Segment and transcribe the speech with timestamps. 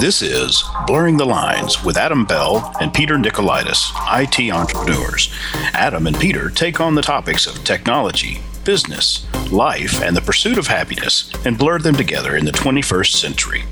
[0.00, 5.30] This is Blurring the Lines with Adam Bell and Peter Nicolaitis, IT entrepreneurs.
[5.74, 10.66] Adam and Peter take on the topics of technology, business, life, and the pursuit of
[10.66, 13.64] happiness and blur them together in the 21st century.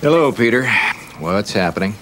[0.00, 0.68] Hello, Peter.
[1.18, 1.96] What's happening?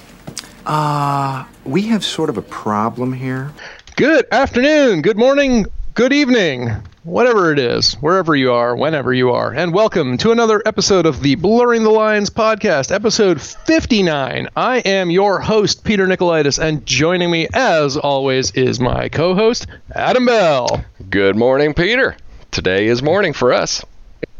[0.66, 3.50] Uh, we have sort of a problem here.
[3.96, 6.70] Good afternoon, good morning, good evening,
[7.04, 11.20] whatever it is, wherever you are, whenever you are, and welcome to another episode of
[11.20, 14.48] the Blurring the Lines podcast, episode 59.
[14.56, 19.66] I am your host, Peter Nicolaitis, and joining me, as always, is my co host,
[19.94, 20.82] Adam Bell.
[21.10, 22.16] Good morning, Peter.
[22.50, 23.84] Today is morning for us.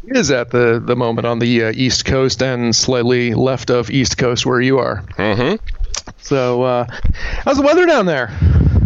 [0.07, 3.91] It is at the, the moment on the uh, East Coast and slightly left of
[3.91, 5.03] East Coast where you are.
[5.17, 5.63] Mm-hmm.
[6.17, 6.87] So, uh,
[7.43, 8.35] how's the weather down there?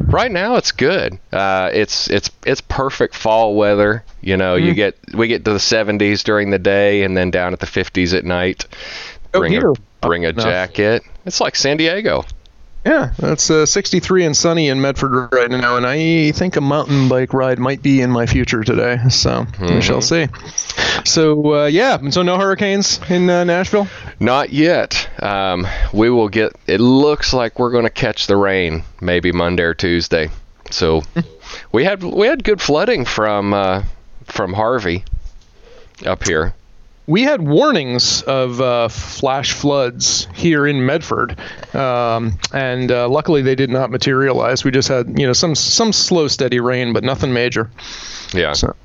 [0.10, 1.20] Right now, it's good.
[1.32, 4.04] Uh, it's it's it's perfect fall weather.
[4.22, 4.66] You know, Mm-hmm.
[4.68, 7.68] you get we get to the 70s during the day, and then down at the
[7.68, 8.66] 50s at night.
[9.34, 9.72] Oh, Bring here.
[9.72, 10.44] a bring a Enough.
[10.46, 11.04] jacket.
[11.26, 12.26] It's like San Diego.
[12.86, 17.10] Yeah, it's uh, 63 and sunny in Medford right now, and I think a mountain
[17.10, 18.98] bike ride might be in my future today.
[19.10, 20.28] So we shall see.
[21.04, 23.88] So uh, yeah, so no hurricanes in uh, Nashville.
[24.20, 25.10] Not yet.
[25.22, 26.56] Um, we will get.
[26.68, 30.30] It looks like we're going to catch the rain maybe Monday or Tuesday.
[30.72, 31.04] So
[31.74, 33.84] we had we had good flooding from uh,
[34.26, 35.04] from Harvey
[36.06, 36.54] up here.
[37.10, 41.40] We had warnings of uh, flash floods here in Medford,
[41.74, 44.64] um, and uh, luckily they did not materialize.
[44.64, 47.72] We just had you know some some slow steady rain, but nothing major.
[48.32, 48.54] Yeah.
[48.54, 48.76] So,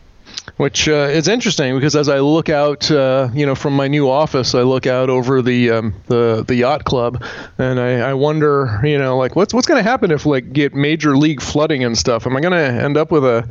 [0.56, 4.08] which uh, is interesting because as I look out, uh, you know, from my new
[4.08, 7.22] office, I look out over the um, the the yacht club,
[7.58, 10.74] and I, I wonder, you know, like what's what's going to happen if like get
[10.74, 12.26] major league flooding and stuff?
[12.26, 13.48] Am I going to end up with a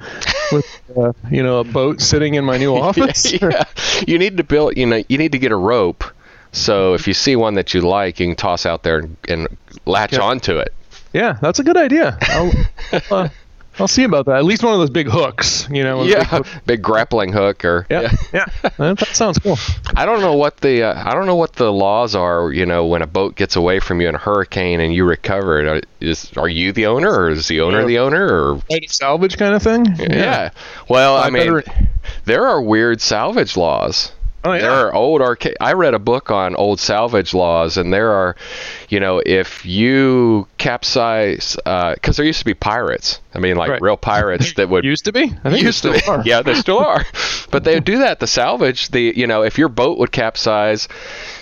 [0.51, 0.65] with
[0.97, 3.33] uh, you know a boat sitting in my new office?
[3.33, 3.63] yeah.
[4.07, 4.77] You need to build.
[4.77, 6.03] You know, you need to get a rope.
[6.53, 9.57] So if you see one that you like, you can toss out there and, and
[9.85, 10.71] latch onto it.
[11.11, 12.17] Yeah, that's a good idea.
[13.79, 14.37] I'll, uh, see about that.
[14.37, 16.01] At least one of those big hooks, you know.
[16.01, 16.47] a big Yeah, hook.
[16.65, 18.45] big grappling hook or Yeah, yeah.
[18.77, 19.57] That, that sounds cool.
[19.95, 22.51] I don't know what the uh, I don't know what the laws are.
[22.51, 25.59] You know, when a boat gets away from you in a hurricane and you recover
[25.61, 25.85] it,
[26.37, 27.85] are, you the owner or is the owner Yeah.
[27.87, 29.85] the owner or Like salvage kind of thing.
[29.97, 30.49] yeah?
[30.89, 31.63] Well, I, I mean, better-
[32.25, 34.11] there are weird salvage laws.
[34.45, 34.61] Oh yeah.
[34.61, 35.55] There are old arcade.
[35.61, 38.35] I read a book on old salvage laws, and there are,
[38.89, 43.19] you know, if you capsize, uh, because there used to be pirates.
[43.33, 43.81] I mean, like Right.
[43.81, 45.33] real pirates that would Used to be.
[45.43, 46.01] I think used to be.
[46.07, 46.21] are.
[46.25, 47.05] Yeah, they still are.
[47.51, 49.13] But they would do that to salvage the.
[49.15, 50.87] You know, if your boat would capsize,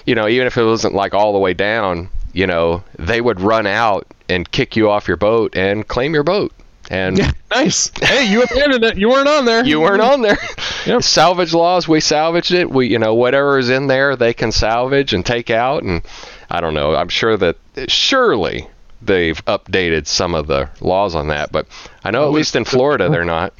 [0.05, 3.39] you know, even if it wasn't like all the way down, you know, they would
[3.39, 6.51] run out and kick you off your boat and claim your boat.
[6.89, 7.91] And Yeah, nice.
[8.01, 8.97] Hey, you abandoned it.
[8.97, 9.65] You weren't on there.
[9.65, 10.37] you weren't on there.
[10.85, 11.03] Yep.
[11.03, 12.69] Salvage laws, we salvaged it.
[12.69, 15.83] We, you know, whatever is in there, they can salvage and take out.
[15.83, 16.01] And
[16.49, 16.95] I don't know.
[16.95, 18.67] I'm sure that surely
[19.01, 21.67] they've updated some of the laws on that, but
[22.03, 23.53] I know at least in Florida they're not.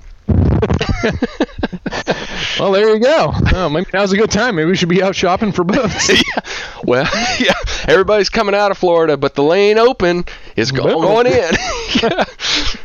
[2.60, 3.32] Well, there you go.
[3.54, 4.56] Oh, maybe now's a good time.
[4.56, 6.10] Maybe we should be out shopping for boats.
[6.10, 6.42] yeah.
[6.84, 7.54] Well, yeah.
[7.88, 11.34] Everybody's coming out of Florida, but the lane open is go- going in.
[12.04, 12.24] yeah.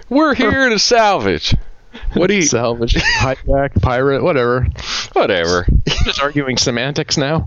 [0.09, 1.55] We're here to salvage.
[2.15, 2.43] What do you?
[2.43, 4.67] Salvage, hijack, pirate, whatever.
[5.13, 5.67] Whatever.
[6.05, 7.47] Just arguing semantics now.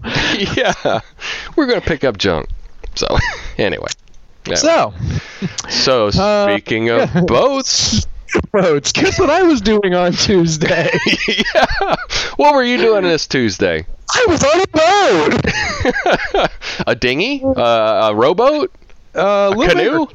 [0.56, 1.00] yeah.
[1.56, 2.48] We're gonna pick up junk.
[2.96, 3.08] So,
[3.58, 3.90] anyway.
[4.48, 4.56] Yeah.
[4.56, 4.94] So,
[5.70, 7.22] So Uh, speaking of yeah.
[7.22, 8.06] boats,
[8.52, 8.92] boats.
[8.92, 10.90] Guess what I was doing on Tuesday?
[11.28, 11.96] yeah.
[12.36, 13.86] What were you doing this Tuesday?
[14.14, 14.68] I was on a
[16.42, 16.50] boat.
[16.88, 17.44] a dinghy?
[17.44, 18.72] Uh, a rowboat?
[19.16, 20.08] Uh, A canoe?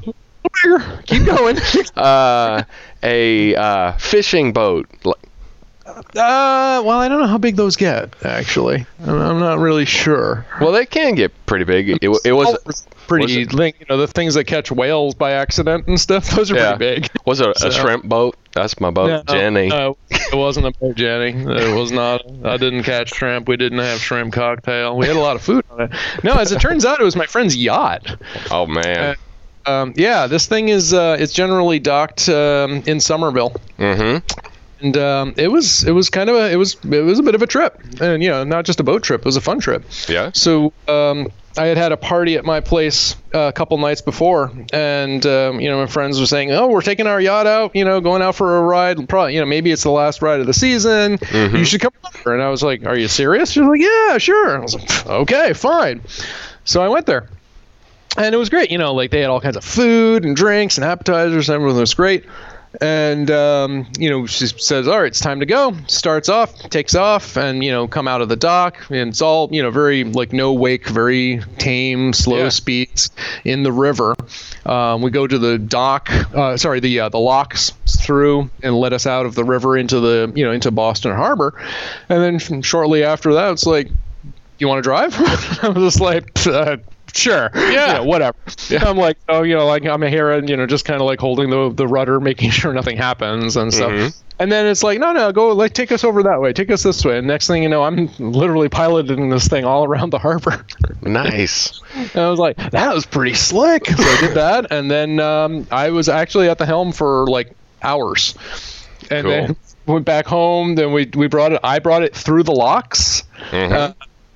[0.62, 1.02] bigger.
[1.06, 1.56] Keep going.
[1.96, 2.64] Uh,
[3.02, 4.88] a uh, fishing boat?
[5.86, 8.14] L- Uh, well, I don't know how big those get.
[8.24, 10.46] Actually, I'm, I'm not really sure.
[10.60, 11.88] Well, they can get pretty big.
[11.90, 13.44] It, it was pretty.
[13.46, 16.30] was thing, you know, the things that catch whales by accident and stuff.
[16.36, 16.76] Those are Yeah.
[16.76, 17.10] pretty big.
[17.26, 18.36] was it a So- shrimp boat?
[18.52, 19.66] That's my boat, Yeah, Jenny.
[19.68, 21.30] No, it wasn't a boat, Jenny.
[21.32, 22.22] It was not.
[22.44, 23.48] I didn't catch shrimp.
[23.48, 24.96] We didn't have shrimp cocktail.
[24.96, 25.90] We had a lot of food on it.
[26.22, 28.16] No, as it turns out, it was my friend's yacht.
[28.52, 29.16] oh man.
[29.66, 34.18] Um, yeah, this thing is uh, it's generally docked um, in Somerville, mm-hmm.
[34.80, 37.34] And um, it was it was kind of a it was it was a bit
[37.34, 39.60] of a trip, and you know not just a boat trip, it was a fun
[39.60, 39.84] trip.
[40.08, 40.30] Yeah.
[40.32, 44.52] So um, I had had a party at my place uh, a couple nights before,
[44.72, 47.84] and um, you know my friends were saying, "Oh, we're taking our yacht out, you
[47.84, 49.08] know, going out for a ride.
[49.08, 51.18] Probably, you know, maybe it's the last ride of the season.
[51.32, 54.18] You should come over." And I was like, "Are you serious?" She was like, "Yeah,
[54.18, 56.00] sure." I was like, "Okay, fine."
[56.64, 57.28] So I went there,
[58.16, 58.70] and it was great.
[58.70, 61.80] You know, like they had all kinds of food and drinks and appetizers, and everything
[61.80, 62.24] was great.
[62.80, 65.74] And um, you know she says all right it's time to go.
[65.86, 68.78] Starts off takes off and you know come out of the dock.
[68.90, 72.48] And it's all you know very like no wake very tame slow Yeah.
[72.48, 73.10] speeds
[73.44, 74.14] in the river.
[74.66, 78.92] Um, we go to the dock uh, sorry the uh, the locks through and let
[78.92, 81.60] us out of the river into the you know into boston harbor.
[82.08, 83.88] And then shortly after that it's like
[84.58, 85.14] you want to drive?
[85.62, 86.76] I was just like uh,
[87.14, 87.86] sure Yeah.
[87.88, 88.36] You know, whatever
[88.80, 91.20] i'm like oh you know like i'm here and you know just kind of like
[91.20, 94.22] holding the the rudder making sure nothing happens and stuff Mhm.
[94.40, 96.82] and then it's like no no go like take us over that way take us
[96.82, 100.18] this way and next thing you know i'm literally piloting this thing all around the
[100.18, 100.64] harbor
[101.02, 101.80] Nice.
[101.94, 103.86] and I was like, that was pretty slick.
[103.86, 107.54] So I did that, and then um, I was actually at the helm for like
[107.82, 108.34] hours,
[109.10, 109.30] and Cool.
[109.30, 109.56] then
[109.86, 110.76] went back home.
[110.76, 111.60] Then we we brought it.
[111.62, 113.22] I brought it through the locks.
[113.50, 113.70] Mhm.
[113.72, 113.92] Uh,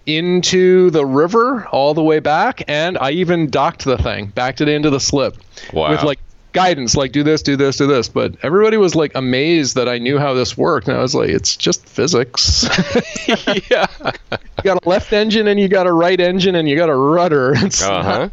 [0.08, 4.69] into the river all the way back and i even docked the thing backed it
[4.69, 5.37] into the slip
[5.72, 5.90] Wow.
[5.90, 6.19] with like
[6.52, 9.99] guidance like do this do this do this but everybody was like amazed that i
[9.99, 12.64] knew how this worked and i was like it's just physics
[13.70, 13.87] yeah.
[14.00, 16.96] you got a left engine and you got a right engine and you got a
[16.96, 18.19] rudder it's Uh huh.
[18.19, 18.32] not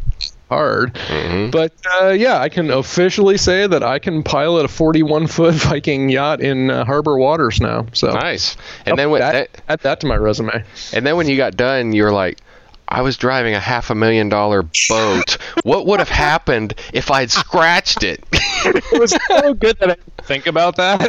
[0.50, 0.94] hard.
[0.94, 1.52] Mhm.
[1.52, 6.10] But uh, yeah, I can officially say that I can pilot a 41 foot Viking
[6.10, 7.88] yacht in uh, harbor waters now.
[7.94, 8.58] So Nice.
[8.86, 10.64] And then when that, that, add that to my resume.
[10.94, 12.40] and then when you got done, you were like,
[12.88, 15.38] I was driving a half a million dollar boat.
[15.64, 18.24] what would have happened if I'd scratched it?
[18.32, 21.02] It was so good that I didn't think about that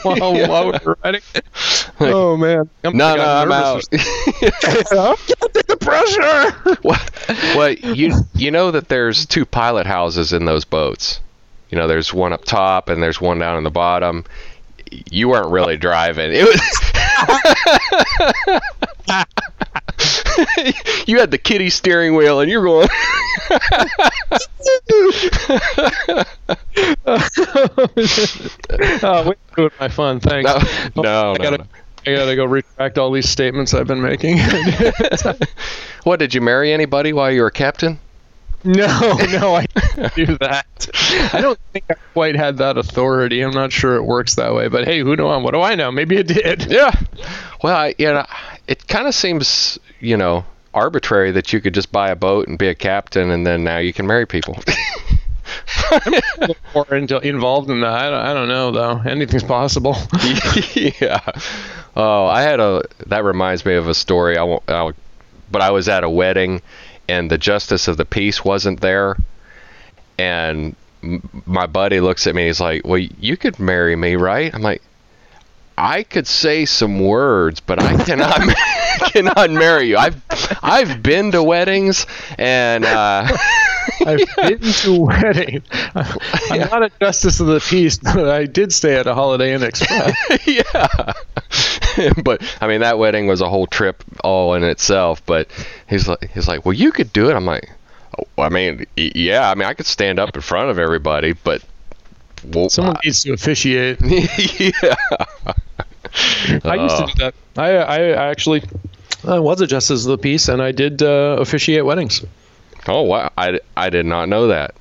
[0.02, 1.22] while, while we were riding.
[2.00, 3.84] oh man, I'm, no, I no, got I'm out.
[3.92, 4.92] nervous.
[4.92, 6.78] I can't take the pressure.
[6.82, 7.12] what?
[7.56, 11.20] Well, you you know that there's two pilot houses in those boats.
[11.70, 14.24] You know, there's one up top and there's one down in the bottom.
[15.10, 16.30] You weren't really driving.
[16.34, 16.60] It was.
[21.06, 22.88] you had the kitty steering wheel and you're going.
[29.02, 30.20] oh, wait, doing my fun.
[30.20, 30.50] Thanks.
[30.50, 30.58] no,
[30.96, 31.64] oh, no, I gotta, no.
[32.06, 34.38] I gotta go retract all these statements I've been making.
[36.04, 38.00] What did you marry anybody while you were captain?
[38.64, 38.86] No,
[39.32, 40.88] no, I didn't do that.
[41.32, 43.40] I don't think I quite had that authority.
[43.40, 44.68] I'm not sure it works that way.
[44.68, 45.38] But hey, who know?
[45.38, 45.90] What do I know?
[45.90, 46.66] Maybe it did.
[46.72, 46.92] Yeah.
[47.62, 48.26] Well, I, you know,
[48.66, 50.44] it kind of seems, you know,
[50.74, 53.78] arbitrary that you could just buy a boat and be a captain and then now
[53.78, 54.58] you can marry people.
[56.74, 57.92] Or involved in that.
[57.92, 59.02] I don't, I don't know though.
[59.08, 59.96] Anything's possible.
[60.74, 61.20] yeah.
[61.94, 62.82] Oh, I had a.
[63.06, 64.38] That reminds me of a story.
[64.38, 64.62] I won't.
[64.68, 64.92] I'll,
[65.50, 66.62] but I was at a wedding,
[67.08, 69.16] and the justice of the peace wasn't there,
[70.18, 70.76] and
[71.46, 72.46] my buddy looks at me.
[72.46, 74.82] He's like, "Well, you could marry me, right?" I'm like,
[75.76, 78.40] "I could say some words, but I cannot
[79.12, 79.96] cannot marry you.
[79.96, 80.22] I've
[80.62, 82.06] I've been to weddings,
[82.38, 83.26] and uh,
[84.06, 85.62] I've been to wedding.
[85.94, 89.62] I'm not a justice of the peace, but I did stay at a Holiday Inn
[89.62, 90.16] Express.
[90.46, 92.12] yeah.
[92.22, 95.24] but I mean, that wedding was a whole trip all in itself.
[95.26, 95.48] But
[95.88, 97.34] he's like, he's like, well, you could do it.
[97.34, 97.70] I'm like,
[98.18, 99.50] oh, I mean, yeah.
[99.50, 101.62] I mean, I could stand up in front of everybody, but
[102.52, 103.98] well, Someone needs to officiate.
[104.00, 104.94] yeah.
[106.64, 107.34] I used to do that.
[107.56, 108.62] I, I actually
[109.26, 112.24] I was a justice of the peace, and I did uh, officiate weddings.
[112.88, 114.74] Oh wow, I, I did not know that.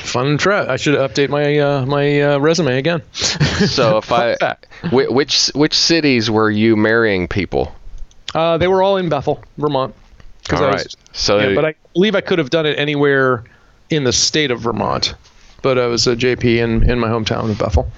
[0.00, 0.68] Fun trip.
[0.68, 3.02] I should update my uh, my uh, resume again.
[3.60, 4.66] So if I, Fun fact.
[4.90, 7.74] whi- which which cities were you marrying people?
[8.34, 9.94] Uh, they were all in Bethel, Vermont.
[10.50, 10.72] All I right.
[10.84, 13.44] was- So yeah, but I believe I could have done it anywhere
[13.90, 15.14] in the state of Vermont.
[15.62, 17.90] But I was a JP in, in my hometown of Bethel.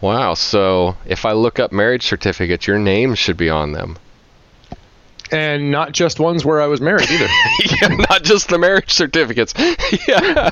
[0.00, 0.32] wow.
[0.34, 3.98] So if I look up marriage certificates, your name should be on them.
[5.32, 7.26] And not just ones where I was married either.
[7.80, 9.54] yeah, not just the marriage certificates.
[10.08, 10.50] yeah.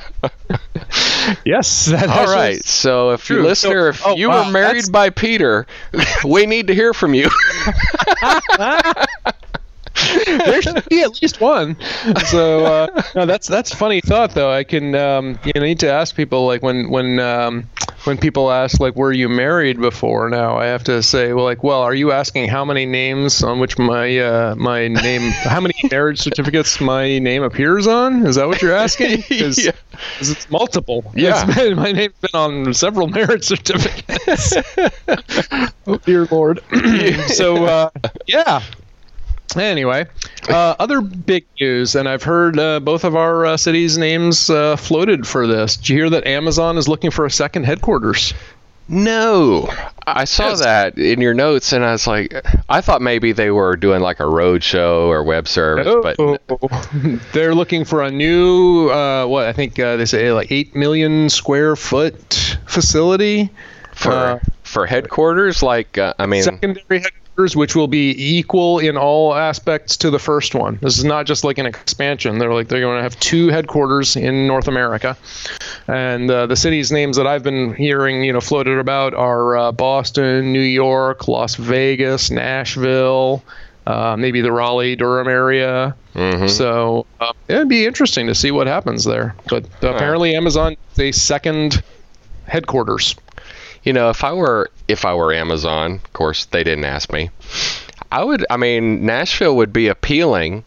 [1.45, 1.85] yes.
[1.85, 2.63] That All right.
[2.65, 3.45] So if you True.
[3.45, 5.67] listener, So- if oh, you wow, were married that's- by Peter,
[6.25, 7.29] we need to hear from you.
[10.25, 11.77] there should be at least one.
[12.25, 14.51] So uh, no, that's that's a funny thought though.
[14.51, 17.69] I can um, you need to ask people like when when um,
[18.05, 20.29] when people ask like were you married before?
[20.29, 23.59] Now I have to say well like well are you asking how many names on
[23.59, 28.25] which my uh, my name how many marriage certificates my name appears on?
[28.25, 29.21] Is that what you're asking?
[29.29, 29.71] 'Cause- Yeah.
[30.19, 31.03] it's multiple.
[31.15, 31.43] Yeah.
[31.47, 34.53] It's been- my name's been on several marriage certificates.
[35.87, 36.61] oh dear lord.
[37.27, 37.89] so uh,
[38.27, 38.61] yeah.
[39.57, 40.05] Anyway,
[40.49, 44.75] uh, other big news, and I've heard uh, both of our uh, cities' names uh,
[44.75, 45.77] floated for this.
[45.77, 48.33] Did you hear that Amazon is looking for a second headquarters?
[48.89, 49.69] No,
[50.05, 50.59] I saw Yes.
[50.59, 52.35] that in your notes, and I was like,
[52.67, 56.37] I thought maybe they were doing like a road show or web service, but Oh,
[57.31, 61.29] they're looking for a new, uh, what I think uh, they say like eight million
[61.29, 63.49] square foot facility
[63.93, 69.33] For for headquarters, like uh, I mean, secondary headquarters, which will be equal in all
[69.33, 70.77] aspects to the first one.
[70.81, 72.37] This is not just like an expansion.
[72.37, 75.17] They're like they're going to have two headquarters in North America,
[75.87, 79.71] and uh, the cities names that I've been hearing, you know, floated about are uh,
[79.71, 83.43] Boston, New York, Las Vegas, Nashville.
[83.85, 85.93] Uh, maybe the Raleigh Durham area.
[86.15, 86.49] mhm.
[86.49, 89.35] So uh, it'd be interesting to see what happens there.
[89.49, 91.83] But apparently, Amazon is a second
[92.47, 93.15] headquarters.
[93.83, 97.29] You know, if I were if I were Amazon, of course they didn't ask me.
[98.11, 98.45] I would.
[98.49, 100.63] I mean, Nashville would be appealing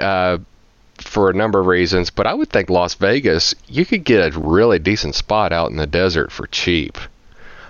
[0.00, 0.38] uh,
[0.96, 4.38] for a number of reasons, but I would think Las Vegas, you could get a
[4.38, 6.98] really decent spot out in the desert for cheap.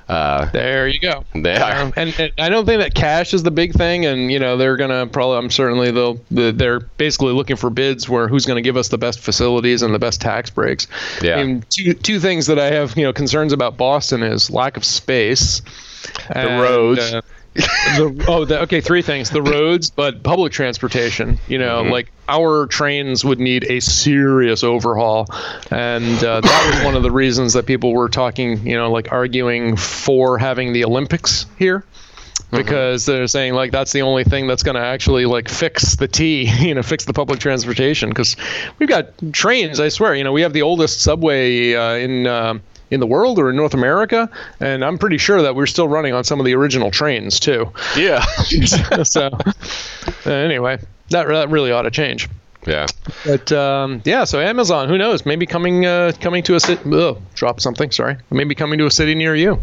[0.08, 1.24] Uh, There you go.
[1.34, 1.76] There.
[1.76, 4.56] Um, and, and I don't think that cash is the big thing, and you know
[4.56, 5.38] they're gonna probably.
[5.38, 9.20] I'm certainly they'll they're basically looking for bids where who's gonna give us the best
[9.20, 10.86] facilities and the best tax breaks.
[11.22, 11.38] Yeah.
[11.38, 14.84] And two two things that I have you know concerns about Boston is lack of
[14.84, 15.62] space.
[16.28, 17.14] The roads.
[17.54, 18.80] The, oh, the, okay.
[18.80, 21.38] Three things: the roads, but public transportation.
[21.48, 21.92] You know, Mm-hmm.
[21.92, 25.26] like our trains would need a serious overhaul,
[25.70, 28.66] and uh, that was one of the reasons that people were talking.
[28.66, 31.84] You know, like arguing for having the Olympics here.
[32.34, 32.56] Mm-hmm.
[32.58, 36.08] Because they're saying like that's the only thing that's going to actually like fix the
[36.08, 38.08] T, you know, fix the public transportation.
[38.08, 38.36] Because
[38.78, 42.58] we've got trains, I swear, you know, we have the oldest subway uh, in uh,
[42.94, 46.14] in the world or in North America, and I'm pretty sure that we're still running
[46.14, 47.70] on some of the original trains too.
[47.96, 48.24] yeah.
[49.04, 49.30] so
[50.24, 50.78] anyway,
[51.10, 52.28] that that really ought to change.
[52.66, 52.86] yeah.
[53.26, 55.26] But um, yeah, so Amazon, who knows?
[55.26, 56.80] Maybe coming uh, coming to a city.
[56.86, 57.90] Oh, drop something.
[57.90, 58.16] Sorry.
[58.30, 59.60] Maybe coming to a city near you.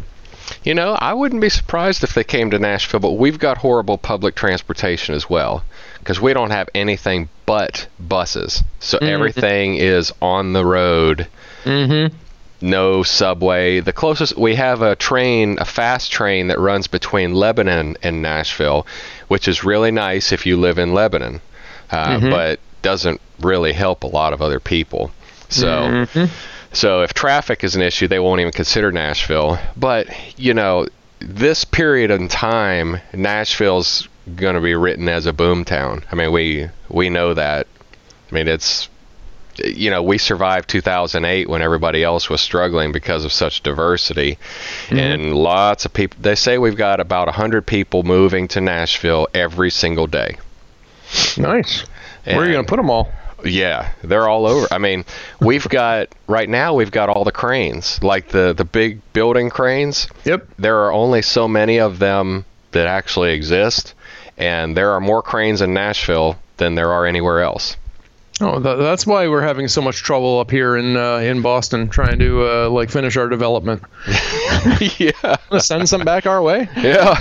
[0.63, 3.97] You know, I wouldn't be surprised if they came to Nashville, but we've got horrible
[3.97, 5.63] public transportation as well
[5.99, 8.63] because we don't have anything but buses.
[8.79, 11.27] So everything is on the road.
[11.63, 12.15] Mm-hmm.
[12.61, 13.79] No subway.
[13.79, 18.85] The closest we have a train, a fast train that runs between Lebanon and Nashville,
[19.27, 21.41] which is really nice if you live in Lebanon,
[21.91, 25.11] uh, but doesn't really help a lot of other people.
[25.49, 26.05] So.
[26.73, 29.59] So if traffic is an issue, they won't even consider Nashville.
[29.75, 30.07] But
[30.39, 30.87] you know,
[31.19, 36.03] this period in time, Nashville's going to be written as a boom town.
[36.11, 37.67] I mean, we we know that.
[38.31, 38.89] I mean, it's
[39.57, 44.37] you know, we survived 2008 when everybody else was struggling because of such diversity,
[44.87, 44.97] mm-hmm.
[44.97, 46.17] and lots of people.
[46.21, 50.37] They say we've got about 100 people moving to Nashville every single day.
[51.37, 51.83] Nice.
[52.23, 53.11] Where are you gonna put them all?
[53.43, 54.67] yeah, they're all over.
[54.71, 55.05] I mean,
[55.39, 60.07] we've got right now we've got all the cranes, like the the big building cranes.
[60.25, 60.47] Yep.
[60.59, 63.93] There are only so many of them that actually exist,
[64.37, 67.75] and there are more cranes in Nashville than there are anywhere else.
[68.41, 71.87] Oh, th- that's why we're having so much trouble up here in uh, in Boston
[71.89, 73.83] trying to uh, like finish our development.
[74.97, 75.37] yeah.
[75.59, 76.67] Send some back our way.
[76.75, 77.19] Yeah.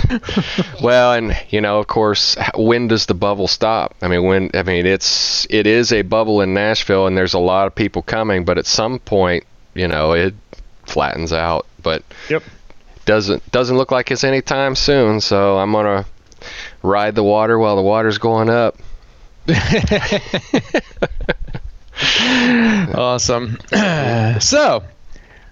[0.81, 3.95] well, and you know, of course, when does the bubble stop?
[4.01, 7.39] I mean, when I mean, it's it is a bubble in Nashville, and there's a
[7.39, 9.43] lot of people coming, but at some point,
[9.75, 10.33] you know, it
[10.85, 11.67] flattens out.
[11.83, 12.43] But Yep.
[13.05, 15.21] doesn't doesn't look like it's anytime soon.
[15.21, 16.05] So I'm gonna
[16.81, 18.77] ride the water while the water's going up.
[22.93, 23.57] Awesome.
[24.39, 24.83] so,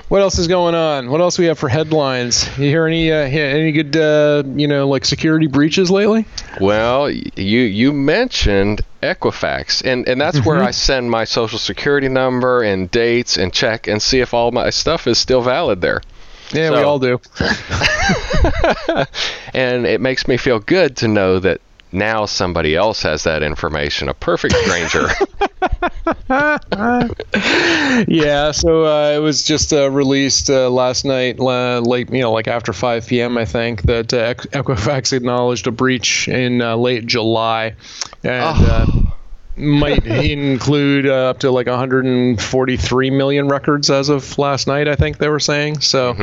[0.08, 1.10] what else is going on?
[1.10, 2.48] What else we have for headlines?
[2.58, 6.26] You hear any uh, any good uh, you know like security breaches lately?
[6.60, 12.64] Well, you you mentioned Equifax, and and that's where I send my social security number
[12.64, 16.02] and dates and check and see if all my stuff is still valid there.
[16.52, 17.22] Yeah, we all do.
[19.54, 24.10] and it makes me feel good to know that now somebody else has that information,
[24.10, 25.08] a perfect stranger.
[28.08, 32.32] yeah, so uh, it was just uh, released uh, last night, uh, late, you know,
[32.32, 37.06] like after 5 p.m., I think, that uh, Equifax acknowledged a breach in uh, late
[37.06, 37.76] July.
[38.24, 38.86] And uh,
[39.56, 45.18] might include uh, up to like 143 million records as of last night, I think
[45.18, 45.82] they were saying.
[45.82, 46.16] So.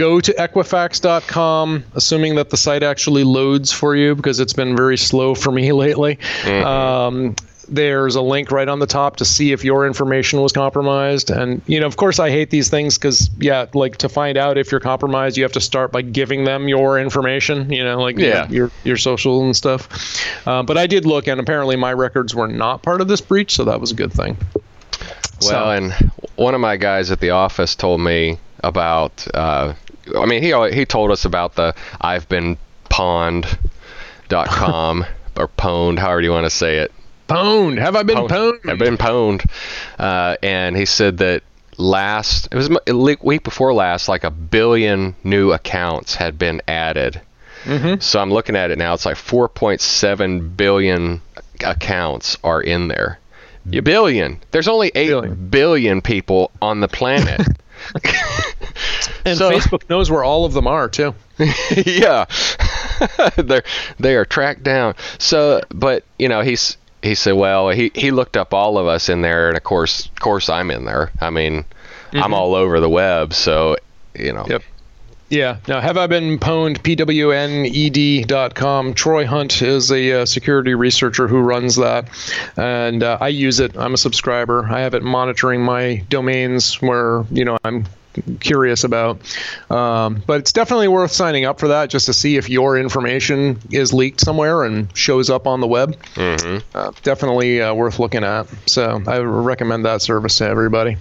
[0.00, 4.96] Go to Equifax.com, assuming that the site actually loads for you because it's been very
[4.96, 6.18] slow for me lately.
[6.46, 7.36] Um,
[7.68, 11.28] there's a link right on the top to see if your information was compromised.
[11.30, 14.56] And, you know, of course, I hate these things because, yeah, like to find out
[14.56, 18.16] if you're compromised, you have to start by giving them your information, you know, like
[18.16, 18.46] Yeah.
[18.48, 19.86] your, your, your social and stuff.
[20.48, 23.54] Uh, but I did look, and apparently my records were not part of this breach,
[23.54, 24.38] so that was a good thing.
[25.42, 25.92] Well, So- and
[26.36, 29.26] one of my guys at the office told me about.
[29.34, 29.74] Uh,
[30.16, 32.56] I mean, he he told us about the I've been
[32.88, 35.04] pawned.com
[35.36, 36.92] or pwned, however you want to say it.
[37.28, 37.78] Pwned.
[37.78, 38.68] Have I been pwned?
[38.68, 39.48] I've been pwned.
[39.98, 41.42] Uh, and he said that
[41.78, 42.68] last it was
[43.22, 47.20] week before last like a billion new accounts had been added
[48.00, 51.22] so i'm looking at it now it's like 4.7 billion
[51.64, 53.18] accounts are in there
[53.72, 55.48] A billion there's only 8 Billion.
[55.48, 57.40] billion people on the planet
[59.24, 61.14] And So- Facebook knows where all of them are too.
[61.86, 62.26] yeah,
[63.36, 63.62] they're
[63.98, 64.94] they are tracked down.
[65.18, 69.08] So, but you know, he's he said, well, he he looked up all of us
[69.08, 71.10] in there, and of course, of course, I'm in there.
[71.20, 71.64] I mean,
[72.12, 73.76] I'm all over the web, so
[74.14, 74.44] you know.
[74.48, 74.62] Yep.
[75.30, 75.58] Yeah.
[75.68, 76.78] Now, have I been pwned?
[77.80, 78.94] PWNED.com.
[78.94, 82.08] Troy Hunt is a uh, security researcher who runs that,
[82.56, 83.76] and uh, I use it.
[83.76, 84.66] I'm a subscriber.
[84.68, 87.86] I have it monitoring my domains where you know I'm
[88.40, 89.20] curious about.
[89.70, 93.58] Um, but it's definitely worth signing up for that just to see if your information
[93.70, 95.96] is leaked somewhere and shows up on the web.
[96.14, 96.76] Mm-hmm.
[96.76, 98.46] Uh, definitely uh, worth looking at.
[98.66, 100.96] So I recommend that service to everybody.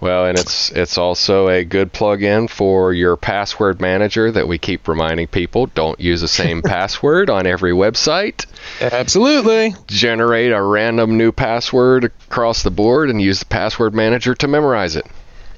[0.00, 4.88] Well, and it's it's also a good plug-in for your password manager that we keep
[4.88, 8.46] reminding people don't use the same password on every website.
[8.80, 9.74] Absolutely.
[9.88, 14.96] Generate a random new password across the board and use the password manager to memorize
[14.96, 15.06] it.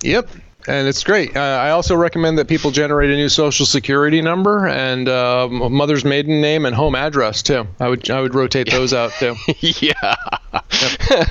[0.02, 0.28] Yep.
[0.68, 1.36] And it's great.
[1.36, 6.04] Uh, I also recommend that people generate a new social security number and uh, mother's
[6.04, 7.66] maiden name and home address too.
[7.80, 9.34] I would I would rotate those out too.
[9.60, 10.14] yeah.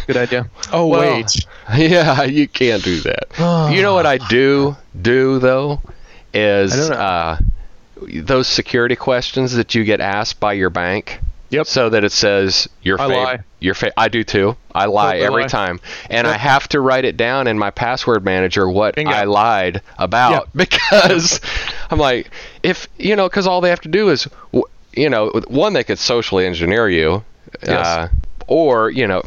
[0.07, 0.49] Good idea.
[0.73, 1.45] Oh Well, wait,
[1.77, 3.27] Yeah, you can't do that.
[3.73, 5.81] you know what I do do though
[6.33, 7.03] is I don't know.
[7.03, 7.37] uh,
[8.23, 11.19] those security questions that you get asked by your bank.
[11.51, 11.67] Yep.
[11.67, 13.39] So that it says your I fav- lie.
[13.59, 14.55] your fa- I do too.
[14.73, 15.47] I lie Totally every lie.
[15.49, 15.79] time,
[16.09, 19.11] and I have to write it down in my password manager what Bingo.
[19.11, 20.47] I lied about Yep.
[20.55, 21.39] because
[21.89, 22.31] I'm like,
[22.63, 24.27] if you know, because all they have to do is,
[24.93, 27.23] you know, one they could socially engineer you,
[27.65, 27.85] Yes.
[27.85, 28.07] uh,
[28.47, 29.21] or you know,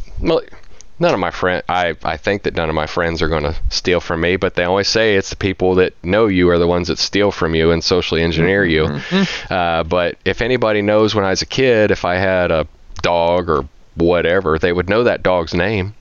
[0.98, 3.54] none of my friend I, I think that none of my friends are going to
[3.70, 6.66] steal from me but they always say it's the people that know you are the
[6.66, 9.52] ones that steal from you and socially engineer you Mm-hmm.
[9.52, 12.66] uh, but if anybody knows when i was a kid if i had a
[13.02, 15.94] dog or whatever they would know that dog's name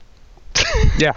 [1.00, 1.13] yeah,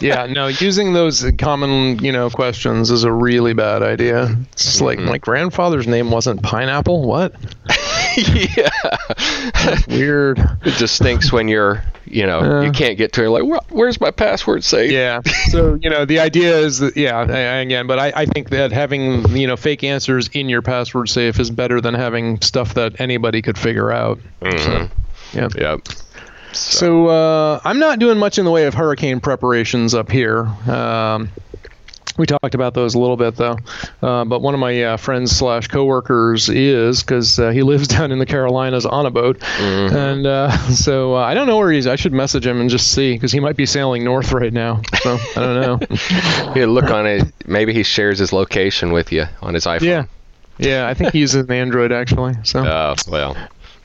[0.00, 0.24] yeah.
[0.24, 4.34] No, using those common you know questions is a really bad idea.
[4.52, 7.02] It's like my grandfather's name wasn't pineapple.
[7.06, 7.34] What?
[8.56, 10.38] yeah Weird.
[10.64, 12.60] it just stinks when you're you know Uh.
[12.62, 15.20] you can't get to it like "Where- where's my password safe Yeah.
[15.50, 17.22] So you know the idea is that yeah
[17.60, 21.38] again, but I, I think that having you know fake answers in your password safe
[21.40, 24.18] is better than having stuff that anybody could figure out.
[24.42, 24.90] Mhm.
[25.34, 25.48] Yeah.
[25.56, 25.80] yep
[26.52, 30.46] So uh, I'm not doing much in the way of hurricane preparations up here.
[30.66, 31.30] Um,
[32.18, 33.56] we talked about those a little bit though,
[34.02, 38.12] uh, but one of my uh, friends slash coworkers is because uh, he lives down
[38.12, 41.86] in the Carolinas on a boat, and uh, so uh, I don't know where he's.
[41.86, 44.82] I should message him and just see because he might be sailing north right now.
[45.02, 45.78] So I don't know.
[46.54, 50.04] yeah, look on it maybe he shares his location with you on his iphone yeah,
[50.58, 50.86] yeah.
[50.86, 52.34] I think he's an Android actually.
[52.44, 53.36] So Oh well.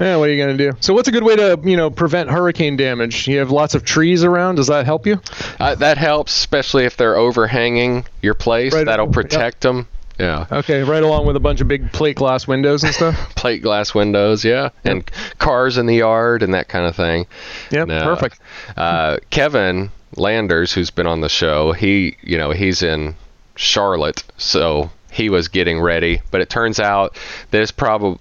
[0.00, 0.72] yeah, what are you gonna do?
[0.80, 3.26] So what's a good way to you know prevent hurricane damage?
[3.28, 4.56] You have lots of trees around.
[4.56, 5.20] Does that help you?
[5.58, 8.72] Uh, that helps, especially if they're overhanging your place.
[8.72, 9.12] Right, That'll yep.
[9.14, 9.88] protect them.
[10.18, 10.46] Yeah.
[10.50, 13.14] Okay, right along with a bunch of big plate glass windows and stuff.
[13.36, 17.26] Plate glass windows, yeah, and cars in the yard and that kind of thing.
[17.70, 18.02] Yeah, No.
[18.02, 18.40] perfect.
[18.76, 23.14] Uh, Kevin Landers, who's been on the show, he, you know, he's in
[23.54, 26.20] Charlotte, so he was getting ready.
[26.32, 27.16] But it turns out
[27.52, 28.18] it's probably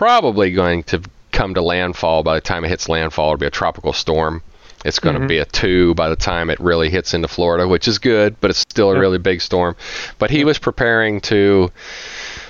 [0.00, 0.98] probably going to
[1.30, 3.26] come to landfall by the time it hits landfall.
[3.26, 4.42] It'll be a tropical storm.
[4.82, 5.28] It's going to mm-hmm.
[5.28, 8.48] be a two by the time it really hits into Florida, which is good, but
[8.48, 9.76] it's still a really big storm.
[10.18, 11.70] But he was preparing to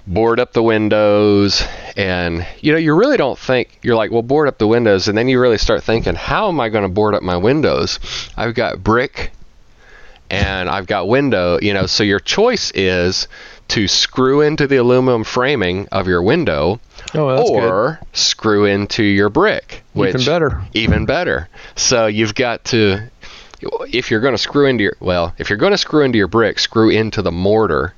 [0.06, 1.64] board up the windows
[1.96, 5.18] and you know you really don't think you're like well board up the windows and
[5.18, 8.00] then you really start thinking how am i going to board up my windows
[8.36, 9.30] i've got brick
[10.30, 13.28] and i've got window you know so your choice is
[13.70, 16.78] to screw into the aluminum framing of your window
[17.14, 20.62] Oh, or screw into your brick which Even better.
[20.74, 23.08] even better so you've got to
[23.92, 26.28] if you're going to screw into your well if you're going to screw into your
[26.28, 27.94] brick screw into the mortar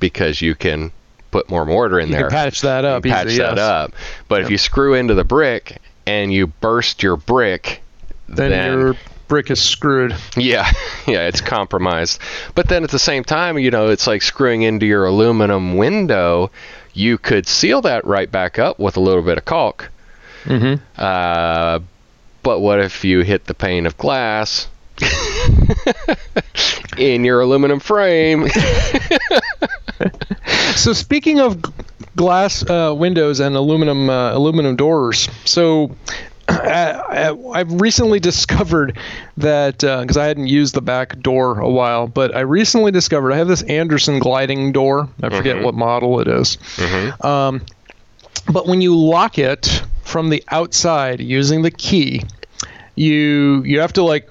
[0.00, 0.90] because you can
[1.30, 3.04] put more mortar in You there can patch that up.
[3.04, 3.58] You patch easy, that yes.
[3.58, 3.92] up
[4.28, 7.82] but if you screw into the brick and you burst your brick
[8.28, 8.94] Then, then your
[9.28, 10.16] brick is screwed.
[10.36, 10.70] yeah,
[11.06, 12.20] yeah, it's compromised.
[12.54, 16.50] But then at the same time, you know, it's like screwing into your aluminum window.
[16.94, 19.90] You could seal that right back up with a little bit of caulk.
[20.44, 20.82] Mm-hmm.
[20.96, 21.80] Uh,
[22.42, 24.68] but what if you hit the pane of glass
[26.98, 28.48] in your aluminum frame?
[30.76, 31.60] So speaking of
[32.14, 35.90] glass uh, windows and aluminum uh, aluminum doors, so
[36.58, 38.98] Uh, uh, I've recently discovered
[39.36, 43.32] that uh, because I hadn't used the back door a while, but I recently discovered
[43.32, 45.08] I have this Andersen gliding door.
[45.22, 45.64] I forget mm-hmm.
[45.64, 46.56] what model it is.
[46.76, 47.26] Mm-hmm.
[47.26, 47.66] Um,
[48.50, 52.22] but when you lock it from the outside using the key,
[52.96, 54.28] you you have to like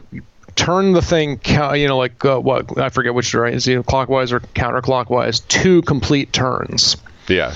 [0.58, 3.84] turn the thing, you know, like uh, what I forget which direction, is, you know,
[3.84, 7.53] clockwise or counterclockwise, two complete turns Yeah.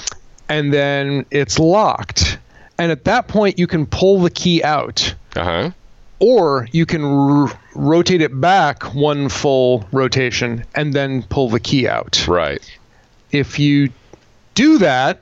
[0.47, 2.37] and then it's locked.
[2.81, 5.71] And at that point, you can pull the key out, Uh huh.
[6.19, 11.87] or you can r- rotate it back one full rotation and then pull the key
[11.87, 12.25] out.
[12.27, 12.59] Right.
[13.31, 13.89] If you
[14.55, 15.21] do that,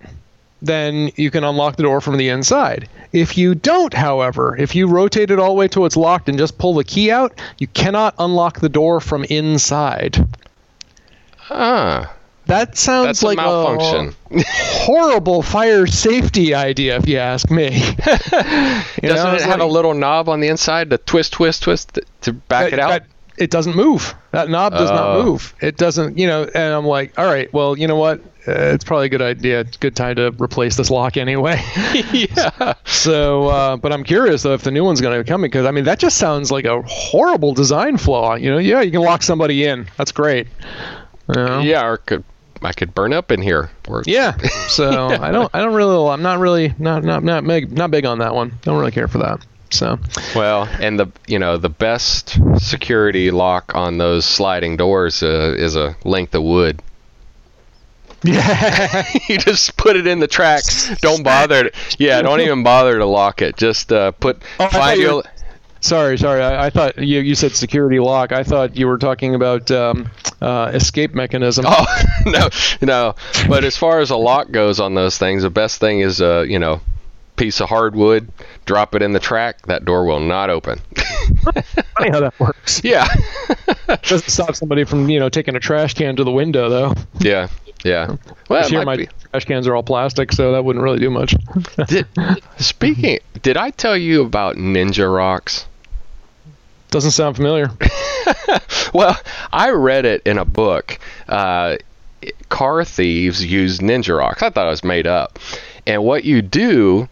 [0.62, 2.88] then you can unlock the door from the inside.
[3.12, 6.38] If you don't, however, if you rotate it all the way till it's locked and
[6.38, 10.26] just pull the key out, you cannot unlock the door from inside.
[11.50, 12.14] Ah,
[12.50, 14.16] That sounds that's a like malfunction.
[14.44, 17.70] horrible fire safety idea, if you ask me.
[19.02, 21.64] You know, Doesn't it's it have a little knob on the inside to twist, twist,
[21.64, 22.90] twist to, back that- it out?
[22.90, 23.06] that-
[23.38, 24.14] it doesn't move.
[24.32, 25.24] That knob does not Oh.
[25.24, 25.56] move.
[25.62, 26.44] It doesn't, you know.
[26.44, 28.20] And I'm like, all right, well, you know what?
[28.46, 29.62] Uh, it's probably a good idea.
[29.62, 31.64] It's a good time to replace this lock anyway.
[32.12, 32.74] yeah.
[32.84, 35.72] so, uh, but I'm curious though if the new one's going to come because I
[35.72, 38.36] mean that just sounds like a horrible design flaw.
[38.36, 39.88] You know, yeah, you can lock somebody in.
[39.96, 40.48] That's great.
[41.30, 41.60] You know?
[41.62, 42.26] Yeah, or could
[42.62, 43.70] I could burn up in here?
[43.88, 44.38] Or, Yeah.
[44.70, 45.50] So I don't.
[45.54, 46.10] I don't really.
[46.10, 46.74] I'm not really.
[46.78, 47.72] Not not not big.
[47.72, 48.54] Not big on that one.
[48.62, 49.46] Don't really care for that.
[49.72, 49.98] So.
[50.36, 55.76] Well, and the you know the best security lock on those sliding doors uh, is
[55.76, 56.82] a length of wood.
[58.24, 59.06] Yeah.
[59.30, 60.64] you just put it in the track.
[61.02, 61.70] Don't bother.
[61.70, 63.56] To, yeah, don't even bother to lock it.
[63.58, 65.24] Just uh, put Oh, I thought find you were-
[65.82, 66.42] Sorry, sorry.
[66.42, 68.32] I, I thought you, you said security lock.
[68.32, 70.10] I thought you were talking about um,
[70.42, 71.66] uh, escape mechanism.
[71.68, 71.86] Oh
[72.26, 72.50] no,
[72.82, 73.16] no.
[73.48, 76.42] But as far as a lock goes on those things, the best thing is uh,
[76.48, 76.82] you know,
[77.38, 78.30] piece of hardwood.
[78.66, 79.66] Drop it in the track.
[79.68, 80.80] That door will not open.
[81.96, 82.82] Funny how that works.
[82.84, 83.08] yeah.
[83.88, 86.94] Doesn't stop somebody from you know taking a trash can to the window though.
[87.20, 87.48] yeah.
[87.86, 88.18] Yeah.
[88.50, 89.08] Well, it Here, my be.
[89.32, 91.34] trash cans are all plastic, so that wouldn't really do much.
[91.88, 92.06] Did,
[92.58, 95.66] speaking, did I tell you about Ninja Rocks?
[96.92, 97.72] Doesn't sound familiar.
[98.92, 99.16] Well,
[99.54, 100.98] I read it in a book.
[101.28, 101.78] Uh,
[102.50, 104.42] car thieves use Ninja Rocks.
[104.42, 105.38] I thought it was made up.
[105.86, 107.08] And what you do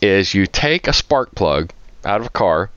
[0.00, 1.70] is you take a spark plug
[2.04, 2.70] out of a car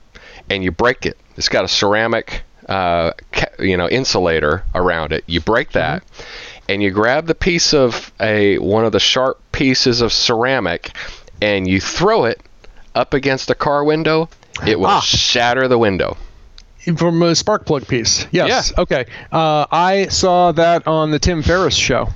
[0.48, 1.16] and you break it.
[1.36, 5.24] It's got a ceramic, uh, ca- you know, insulator around it.
[5.26, 6.04] You break that,
[6.68, 10.92] and you grab the piece of a one of the sharp pieces of ceramic,
[11.42, 12.40] and you throw it
[12.94, 14.28] up against a car window.
[14.66, 15.00] It will Ah.
[15.00, 16.16] shatter the window.
[16.96, 18.26] From a spark plug piece.
[18.30, 18.72] Yes.
[18.78, 19.06] Okay.
[19.32, 22.08] Uh, I saw that on the Tim Ferriss show.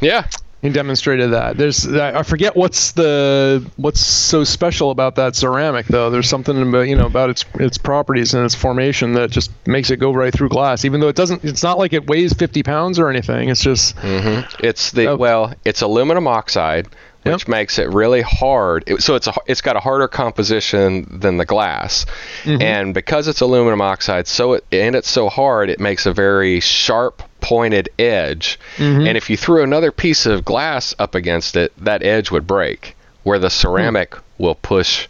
[0.00, 0.26] Yeah.
[0.62, 1.56] He demonstrated that.
[1.56, 6.08] There's I I forget what's the what's so special about that ceramic though.
[6.10, 9.90] There's something about you know about its its properties and its formation that just makes
[9.90, 10.84] it go right through glass.
[10.84, 13.48] Even though it doesn't, it's not like it weighs 50 pounds or anything.
[13.48, 15.16] It's just It's the Oh.
[15.16, 16.86] well, it's aluminum oxide,
[17.24, 17.48] which Yep.
[17.48, 18.84] makes it really hard.
[18.86, 22.04] It- so it's a, it's got a harder composition than the glass,
[22.44, 22.62] Mm-hmm.
[22.62, 26.60] and because it's aluminum oxide, so it, and it's so hard, it makes a very
[26.60, 28.58] sharp pointed edge.
[28.76, 29.06] Mm-hmm.
[29.06, 32.96] And if you threw another piece of glass up against it, that edge would break,
[33.24, 35.08] where the ceramic will push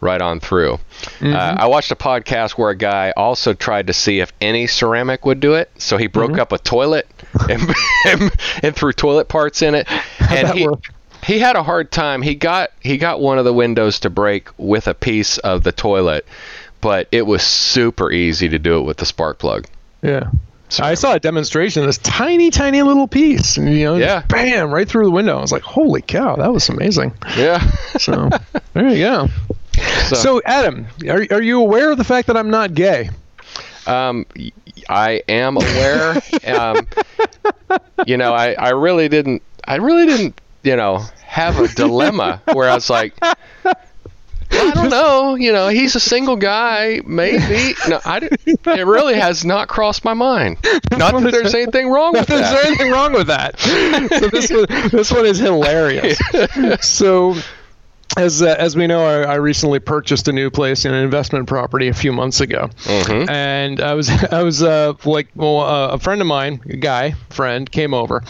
[0.00, 0.78] right on through.
[1.20, 1.32] Mm-hmm.
[1.32, 5.24] Uh, I watched a podcast where a guy also tried to see if any ceramic
[5.24, 5.70] would do it.
[5.78, 6.12] So he Mm-hmm.
[6.12, 7.06] broke up a toilet
[7.48, 7.62] and,
[8.08, 8.32] and,
[8.64, 9.86] and threw toilet parts in it.
[10.18, 10.82] And that he, work?
[11.24, 12.22] He had a hard time.
[12.22, 15.72] He got he got one of the windows to break with a piece of the
[15.72, 16.26] toilet,
[16.80, 19.66] but it was super easy to do it with the spark plug.
[20.02, 20.30] yeah.
[20.80, 24.22] I saw a demonstration of this tiny, tiny little piece, and you know, Yeah.
[24.26, 25.36] bam, right through the window.
[25.36, 27.58] I was like, "Holy cow, that was amazing!" Yeah.
[27.98, 28.30] So
[28.72, 29.28] there you go.
[30.14, 33.10] So, Adam, are, are you aware of the fact that I'm not gay?
[33.86, 34.24] Um,
[34.88, 36.22] I am aware.
[36.56, 36.86] um,
[38.06, 39.42] you know, I, I really didn't.
[39.66, 40.40] I really didn't.
[40.62, 43.74] You know, have a dilemma where I was like, I
[44.74, 45.34] don't know.
[45.34, 47.00] You know, he's a single guy.
[47.04, 47.74] Maybe.
[47.88, 48.20] No, I.
[48.20, 50.58] didn't- It really has not crossed my mind.
[50.96, 52.52] Not that there's anything wrong with that.
[52.52, 53.58] There's anything wrong with that?
[53.58, 56.18] so this one, this one is hilarious.
[56.86, 57.34] so,
[58.16, 61.48] as uh, as we know, I, I recently purchased a new place in an investment
[61.48, 63.28] property a few months ago, Mhm.
[63.30, 67.14] and I was I was uh, like well, uh, a friend of mine, a guy
[67.30, 68.22] friend, came over,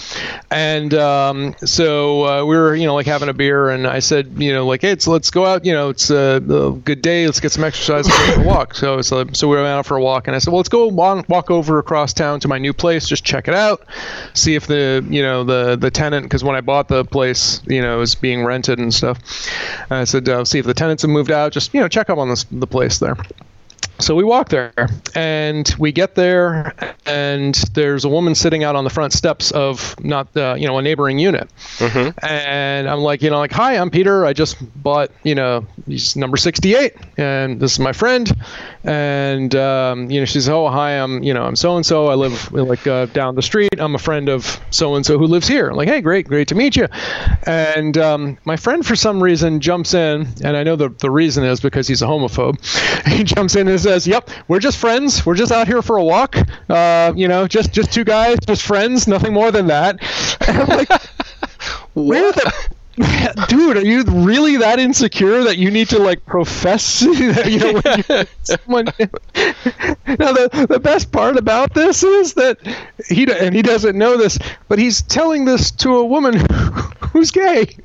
[0.51, 4.35] and um, so uh, we were you know like having a beer, and I said
[4.37, 7.27] you know like hey, it's, let's go out, you know it's a, a good day,
[7.27, 8.75] let's get some exercise, let's go for a walk.
[8.75, 10.87] So so so we went out for a walk, and I said well let's go
[10.89, 13.85] walk, walk over across town to my new place, just check it out,
[14.35, 17.83] see if the you know the the tenant because when I bought the place you
[17.83, 19.19] know it was being rented and stuff.
[19.91, 21.53] I said, uh, see if the tenants have moved out.
[21.53, 23.17] Just you know, check up on this, the place there.
[24.03, 24.73] So we walk there,
[25.15, 26.75] and we get there,
[27.07, 30.77] and there's a woman sitting out on the front steps of not, uh, you know,
[30.77, 31.49] a neighboring unit.
[31.79, 32.25] Mm-hmm.
[32.25, 34.27] And I'm like, you know, like, hi, I'm Peter.
[34.27, 38.33] I just bought, you know, he's number 68, and this is my friend.
[38.85, 42.09] And um, you know, she says, oh, hi, I'm, you know, I'm so and so.
[42.09, 43.75] I live like uh, down the street.
[43.79, 45.69] I'm a friend of so and so who lives here.
[45.71, 46.89] I'm like, hey, great, great to meet you.
[47.47, 51.45] And um, my friend, for some reason, jumps in, and I know the the reason
[51.45, 52.59] is because he's a homophobe.
[53.13, 55.25] He jumps in and says, "Yep, we're just friends.
[55.25, 56.37] We're just out here for a walk.
[56.69, 60.01] Uh, you know, just just two guys, just friends, nothing more than that."
[60.49, 60.91] And I'm like,
[61.95, 62.53] where the
[63.49, 67.81] dude are you really that insecure that you need to like profess that you know
[67.81, 68.85] when someone?
[70.19, 72.59] Now the, the best part about this is that
[73.09, 76.35] he and he doesn't know this but he's telling this to a woman
[77.13, 77.77] who's gay.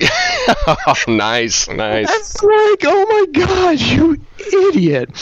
[0.67, 2.07] Oh, nice, nice.
[2.07, 4.19] that's like oh my god you
[4.69, 5.15] idiot.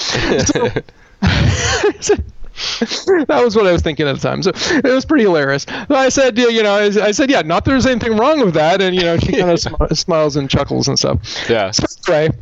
[2.02, 2.15] So,
[3.28, 4.41] that was what I was thinking at the time.
[4.41, 5.65] So it was pretty hilarious.
[5.65, 8.82] But I said, you know, I, I said, yeah, not there's anything wrong with that.
[8.82, 11.20] And, you know, she kind of sm- smiles and chuckles and stuff.
[11.50, 11.72] Yeah.
[11.72, 12.36] So anyway,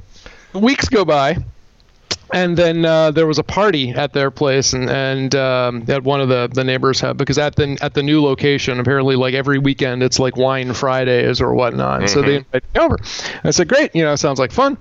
[0.53, 1.37] weeks go by.
[2.33, 6.19] And then uh, there was a party at their place, and and um, that one
[6.19, 9.59] of the, the neighbors had because at the at the new location apparently like every
[9.59, 12.09] weekend it's like wine Fridays or whatnot.
[12.09, 12.97] So they invited me over.
[13.43, 14.77] I said, great, you know, sounds like fun.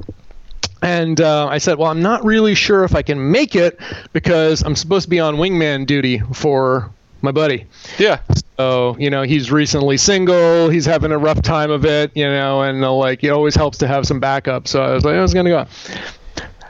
[0.82, 3.80] And uh, I said, well, I'm not really sure if I can make it
[4.12, 6.90] because I'm supposed to be on wingman duty for
[7.22, 7.66] my buddy.
[7.98, 8.20] Yeah.
[8.58, 10.68] So, you know, he's recently single.
[10.68, 13.78] He's having a rough time of it, you know, and uh, like it always helps
[13.78, 14.66] to have some backup.
[14.66, 15.66] So I was like, I was going to go.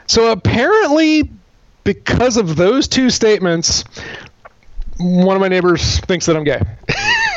[0.05, 1.29] So apparently,
[1.83, 3.83] because of those two statements,
[4.99, 6.61] one of my neighbors thinks that I'm gay.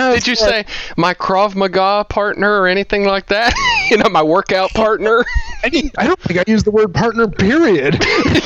[0.14, 0.64] Did you say
[0.96, 3.54] my Krav Maga partner or anything like that?
[3.90, 5.24] you know, my workout partner.
[5.64, 8.02] I, didn't, I don't think I used the word partner, period.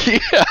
[0.06, 0.44] yeah.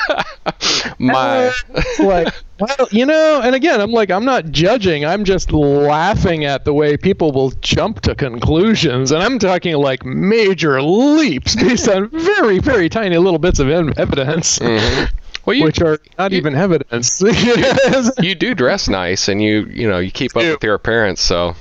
[0.97, 1.51] My.
[1.99, 5.05] like, well, you know, and again, I'm like, I'm not judging.
[5.05, 10.05] I'm just laughing at the way people will jump to conclusions, and I'm talking like
[10.05, 15.05] major leaps based on very, very tiny little bits of ev- evidence, mm-hmm.
[15.45, 17.21] Well, you which are not even evidence.
[18.21, 21.21] you do dress nice, and you you know you keep up with your appearance.
[21.21, 21.55] So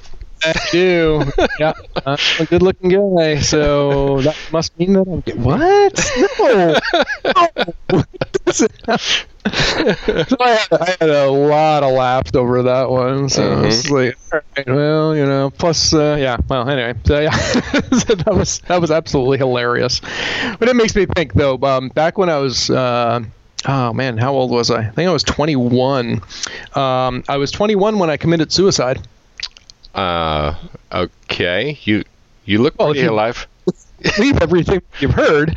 [0.44, 1.24] I do.
[1.58, 1.72] Yeah,
[2.04, 5.34] I'm a good-looking guy, so that must mean that I'm gay.
[5.34, 6.10] What?
[6.38, 6.78] No.
[7.90, 8.02] no.
[8.52, 8.66] so
[10.40, 13.28] I had, I had a lot of laughs over that one.
[13.28, 16.38] So it's like, right, well, you know, plus, uh, yeah.
[16.48, 20.00] Well, anyway, so yeah, so that was that was absolutely hilarious.
[20.58, 21.58] But it makes me think, though.
[21.62, 22.70] Um, back when I was.
[22.70, 23.24] Uh,
[23.66, 24.80] Oh man, how old was I?
[24.80, 26.20] I think I was 21.
[26.74, 29.06] Um, I was 21 when I committed suicide.
[29.94, 30.54] uh,
[30.92, 32.02] okay, you
[32.44, 33.46] you look Well, pretty alive.
[34.18, 35.56] Leave everything you've heard.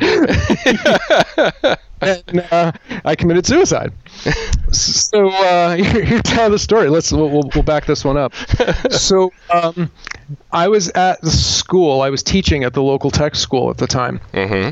[2.00, 2.70] and uh,
[3.04, 3.92] I committed suicide.
[4.70, 6.88] So uh, here- here's how the story.
[6.88, 8.32] Let's we'll, we'll, we'll back this one up.
[8.90, 9.90] So um,
[10.52, 12.02] I was at the school.
[12.02, 14.20] I was teaching at the local tech school at the time.
[14.32, 14.70] Mm-hmm.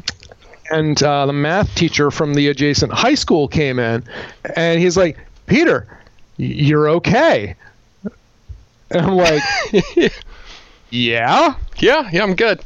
[0.70, 4.04] And uh, the math teacher from the adjacent high school came in,
[4.56, 5.86] and he's like, "Peter,
[6.36, 7.54] you're okay."
[8.90, 9.42] And I'm like,
[10.90, 12.62] "Yeah, Yeah, yeah, I'm good.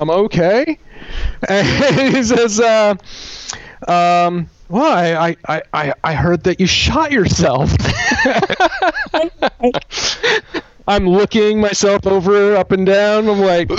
[0.00, 0.78] I'm okay."
[1.48, 2.94] And he says, uh,
[3.88, 7.74] um, "Well, I, I, I, I heard that you shot yourself."
[10.86, 13.28] I'm looking myself over, up and down.
[13.28, 13.70] I'm like,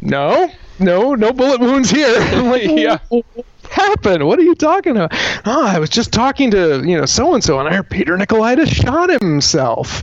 [0.00, 2.98] "No, no, no bullet wounds here." Like, Yeah.
[3.08, 3.24] "What
[3.70, 4.26] happened?
[4.26, 5.12] What are you talking about?"
[5.44, 8.16] Oh, I was just talking to you know so and so, and I heard Peter
[8.16, 10.02] Nicolaitis shot himself.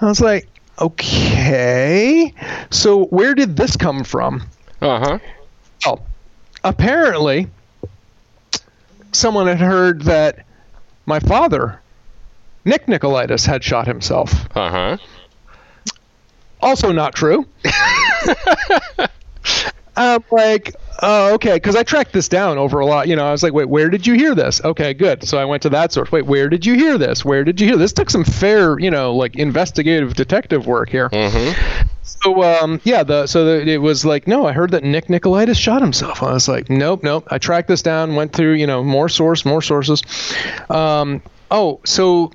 [0.00, 0.48] I was like,
[0.80, 2.32] "Okay,
[2.70, 4.42] so where did this come from?"
[4.80, 5.18] Uh huh.
[5.86, 6.06] Well,
[6.64, 7.48] apparently,
[9.12, 10.44] someone had heard that
[11.06, 11.80] my father,
[12.64, 14.32] Nick Nicolaitis, had shot himself.
[14.56, 14.96] Uh huh.
[16.60, 17.46] Also not true.
[19.98, 23.08] I'm like, oh, okay, because I tracked this down over a lot.
[23.08, 24.62] You know, I was like, wait, where did you hear this?
[24.64, 25.26] Okay, good.
[25.26, 26.12] So I went to that source.
[26.12, 27.24] Wait, where did you hear this?
[27.24, 27.92] Where did you hear this?
[27.92, 31.08] Took some fair, you know, like investigative detective work here.
[31.10, 31.88] Mm-hmm.
[32.02, 35.56] So um, yeah, the so the, it was like, no, I heard that Nick Nicolaitis
[35.56, 36.22] shot himself.
[36.22, 37.26] I was like, nope, nope.
[37.30, 40.02] I tracked this down, went through, you know, more source, more sources.
[40.70, 42.32] Um, oh, so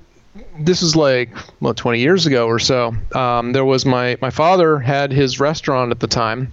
[0.58, 4.78] this is like well 20 years ago or so um, there was my my father
[4.78, 6.52] had his restaurant at the time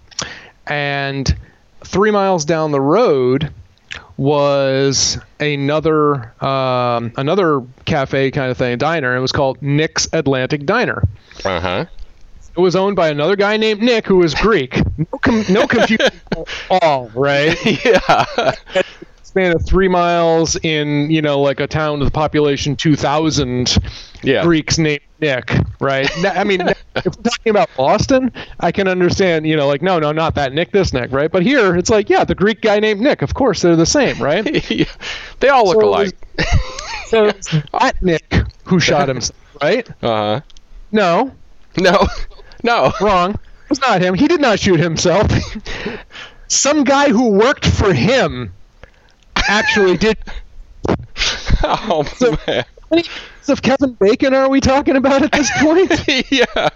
[0.68, 1.36] and
[1.84, 3.52] three miles down the road
[4.18, 11.04] was another um, another cafe kind of thing diner it was called nick's atlantic diner
[11.44, 11.86] Uh huh.
[12.56, 14.76] it was owned by another guy named Nick who was Greek.
[14.98, 17.58] No, com- no confusion at all, right?
[17.86, 18.54] yeah.
[19.32, 23.78] Span of three miles in you know like a town with a population two thousand.
[24.24, 24.44] Yeah.
[24.44, 26.12] Greeks named Nick, right?
[26.28, 26.60] I mean,
[26.98, 30.52] if we're talking about Boston, I can understand, you know, like, no, no, not that
[30.52, 31.32] Nick, this Nick, right?
[31.32, 33.22] But here, it's like, yeah, the Greek guy named Nick.
[33.22, 34.46] Of course, they're the same, right?
[34.70, 34.86] Yeah.
[35.40, 36.14] They all look So alike.
[37.06, 37.56] so it's
[38.02, 38.34] Nick
[38.66, 39.90] who shot himself, right?
[40.04, 40.42] Uh huh.
[40.92, 41.32] No,
[41.80, 42.06] No.
[42.64, 42.92] No.
[43.00, 43.32] wrong.
[43.32, 44.14] It was not him.
[44.14, 45.32] He did not shoot himself.
[46.50, 48.52] Some guy who worked for him
[49.48, 50.18] actually did.
[51.64, 52.66] Oh So- man.
[52.92, 55.92] How many years of Kevin Bacon are we talking about at this point?
[56.32, 56.70] yeah.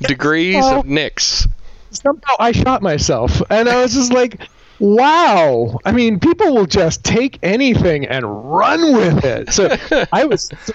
[0.00, 0.80] Degrees Oh.
[0.80, 1.46] of Nicks.
[1.90, 4.40] somehow I shot myself, and I was just like,
[4.80, 8.24] "Wow!" I mean, people will just take anything and
[8.56, 9.52] run with it.
[9.52, 9.76] So
[10.12, 10.72] I was so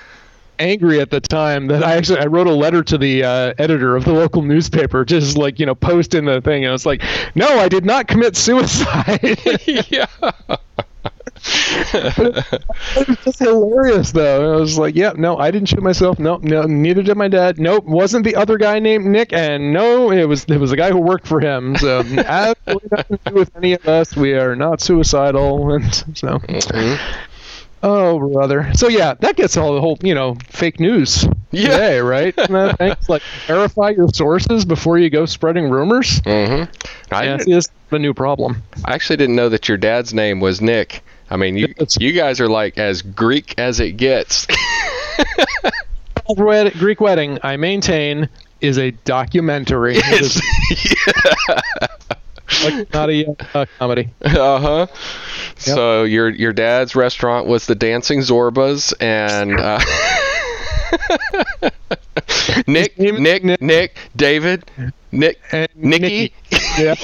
[0.60, 3.96] angry at the time that I actually I wrote a letter to the uh, editor
[3.98, 7.02] of the local newspaper, just like you know, posting the thing, and I was like,
[7.36, 9.38] "No, I did not commit suicide."
[9.90, 10.06] yeah.
[11.46, 14.54] It was just hilarious, though.
[14.58, 16.20] I was like, "Yeah, no, I didn't shoot myself.
[16.20, 17.60] No, no, neither did my dad.
[17.60, 20.90] Nope, wasn't the other guy named Nick, and no, it was it was the guy
[20.92, 21.76] who worked for him.
[21.78, 24.16] So absolutely nothing to do with any of us.
[24.16, 27.00] We are not suicidal, and so." Mhm.
[27.84, 28.72] Oh, brother.
[28.74, 31.70] So yeah, that gets all the whole, you know, fake news Yeah.
[31.70, 32.34] today, right?
[32.36, 36.20] Things like verify your sources before you go spreading rumors.
[36.22, 37.14] Mm-hmm.
[37.14, 38.64] I, Yeah, see, this is the new problem.
[38.84, 41.04] I actually didn't know that your dad's name was Nick.
[41.30, 44.48] I mean, you you guys are like as Greek as it gets.
[46.78, 48.30] Greek wedding, I maintain,
[48.62, 49.98] is a documentary.
[49.98, 50.42] Is
[52.64, 54.10] like not a uh, comedy.
[54.24, 54.88] uh huh.
[55.58, 59.80] So your your dad's restaurant was the Dancing Zorbas, and uh,
[62.68, 64.70] Nick, Nick, Nick- Nick, David,
[65.12, 66.34] Nick, And Nikki.
[66.78, 66.96] Yeah.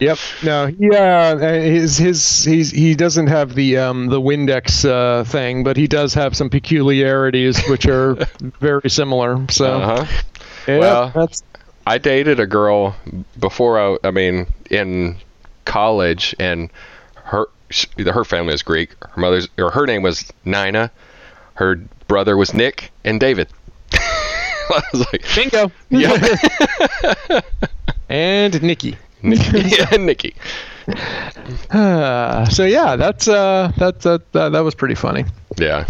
[0.00, 0.18] Yep.
[0.42, 0.66] No.
[0.78, 1.34] Yeah.
[1.40, 5.86] uh, His his he's he doesn't have the um the Windex uh, thing, but he
[5.86, 8.14] does have some peculiarities which are
[8.60, 9.46] very similar.
[9.50, 9.80] So.
[9.80, 10.22] Uh huh.
[10.66, 11.42] Yeah, Well, that's
[11.86, 12.94] I dated a girl
[13.38, 15.16] before I, I mean, in
[15.64, 16.70] college, and
[17.14, 17.46] her
[17.98, 18.94] her family is Greek.
[19.04, 20.90] Her mother's or her name was Nina.
[21.54, 21.76] Her
[22.08, 23.48] brother was Nick and David.
[23.92, 25.72] I was like, bingo.
[25.90, 27.40] yeah,
[28.08, 28.96] and Nikki.
[29.22, 30.34] yeah, Nikki.
[31.70, 35.24] Uh, so yeah, that's uh that that that, that was pretty funny.
[35.56, 35.86] Yeah.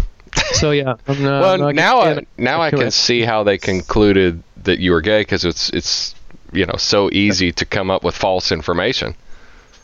[0.53, 0.95] So yeah.
[1.07, 2.91] I'm, uh, Well, not now I now I can it.
[2.91, 6.15] see how they concluded that you were gay because it's it's
[6.51, 9.15] you know so easy to come up with false information.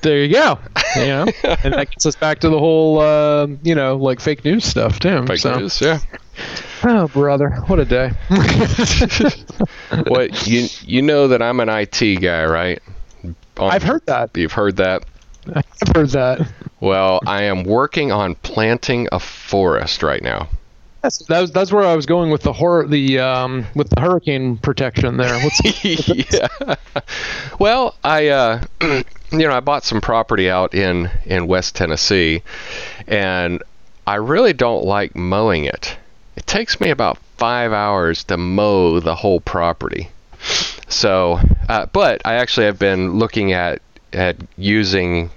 [0.02, 0.60] There you go.
[0.96, 1.28] You know,
[1.64, 5.00] and that gets us back to the whole uh, you know like fake news stuff
[5.00, 5.26] too.
[5.26, 5.58] Fake so.
[5.58, 6.00] news, yeah.
[6.84, 8.12] Oh brother, what a day.
[10.08, 12.82] What you you know that I'm an IT guy, right?
[13.60, 14.32] On- I've heard that.
[14.36, 15.04] You've heard that.
[15.54, 16.48] I've heard that.
[16.80, 20.50] Well, I am working on planting a forest right now.
[21.02, 24.58] That's that's, that's where I was going with the hor- the um with the hurricane
[24.58, 25.40] protection there.
[25.84, 26.76] Yeah.
[27.60, 32.42] Well, I uh, you know I bought some property out in in West Tennessee,
[33.08, 33.64] and
[34.06, 35.98] I really don't like mowing it.
[36.36, 40.10] It takes me about five hours to mow the whole property.
[40.90, 43.82] So, uh, but I actually have been looking at
[44.14, 45.30] at using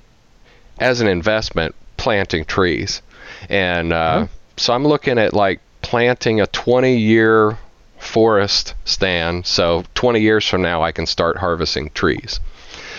[0.78, 3.02] as an investment planting trees,
[3.48, 7.58] and uh, so I'm looking at like planting a 20 year
[7.98, 9.46] forest stand.
[9.46, 12.40] So 20 years from now, I can start harvesting trees.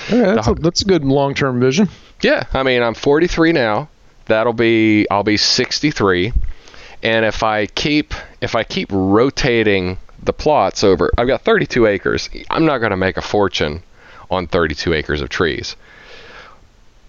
[0.08, 1.90] Okay, that's, a, that's a good long term vision.
[2.22, 3.90] Yeah, I mean, I'm 43 now.
[4.26, 6.32] That'll be I'll be 63,
[7.04, 12.30] and if I keep if I keep rotating the plots over, I've got 32 acres.
[12.50, 13.84] I'm not going to make a fortune
[14.30, 15.76] on 32 acres of trees.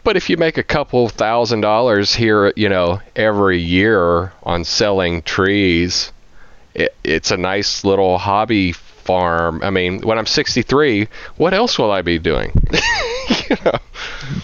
[0.05, 5.23] But if you make a couple thousand dollars here, you know, every year on selling
[5.23, 6.11] trees,
[6.75, 9.63] it, it's a nice little hobby farm.
[9.63, 12.53] I mean, when I'm 63, what else will I be doing?
[13.49, 13.79] you know,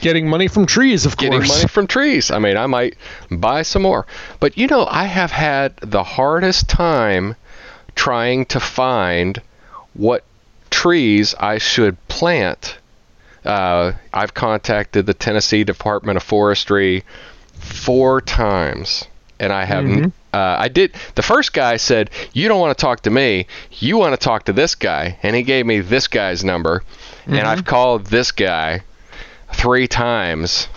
[0.00, 1.49] Getting money from trees, of getting course.
[1.49, 2.30] Getting money from trees.
[2.30, 2.97] I mean, I might
[3.30, 4.07] buy some more.
[4.40, 7.36] But you know, I have had the hardest time
[7.99, 9.42] trying to find
[9.94, 10.22] what
[10.70, 12.78] trees I should plant.
[13.44, 17.03] Uh, I've contacted the Tennessee Department of Forestry
[17.59, 19.05] four times,
[19.40, 20.12] and I haven't.
[20.32, 20.94] Uh, I did.
[21.16, 23.46] The first guy said, "You don't want to talk to me.
[23.72, 26.82] You want to talk to this guy," and he gave me this guy's number,
[27.26, 28.82] and I've called this guy
[29.55, 30.68] three times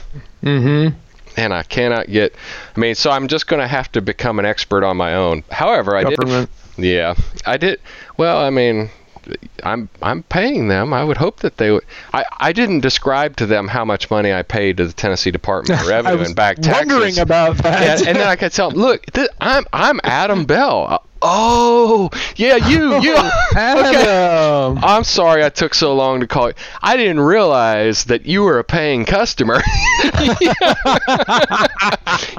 [0.44, 0.96] Mm-hmm.
[1.38, 2.34] and I cannot get.
[2.76, 5.44] I mean, so I'm just going to have to become an expert on my own.
[5.52, 6.50] However, I Government.
[6.50, 6.61] did.
[6.84, 7.16] Yeah,
[7.46, 7.80] I did.
[8.18, 8.90] Well, I mean,
[9.64, 10.94] I'm I'm paying them.
[10.94, 11.84] I would hope that they would.
[12.14, 15.80] I, I didn't describe to them how much money I paid to the Tennessee Department
[15.82, 16.88] of Revenue and back taxes.
[16.94, 18.00] wondering about that.
[18.00, 21.04] and, and then I could tell them, look, th- I'm I'm Adam Bell.
[21.24, 23.16] Oh, yeah, you, you.
[23.52, 24.80] okay.
[24.84, 26.54] I'm sorry I took so long to call you.
[26.82, 29.62] I didn't realize that you were a paying customer.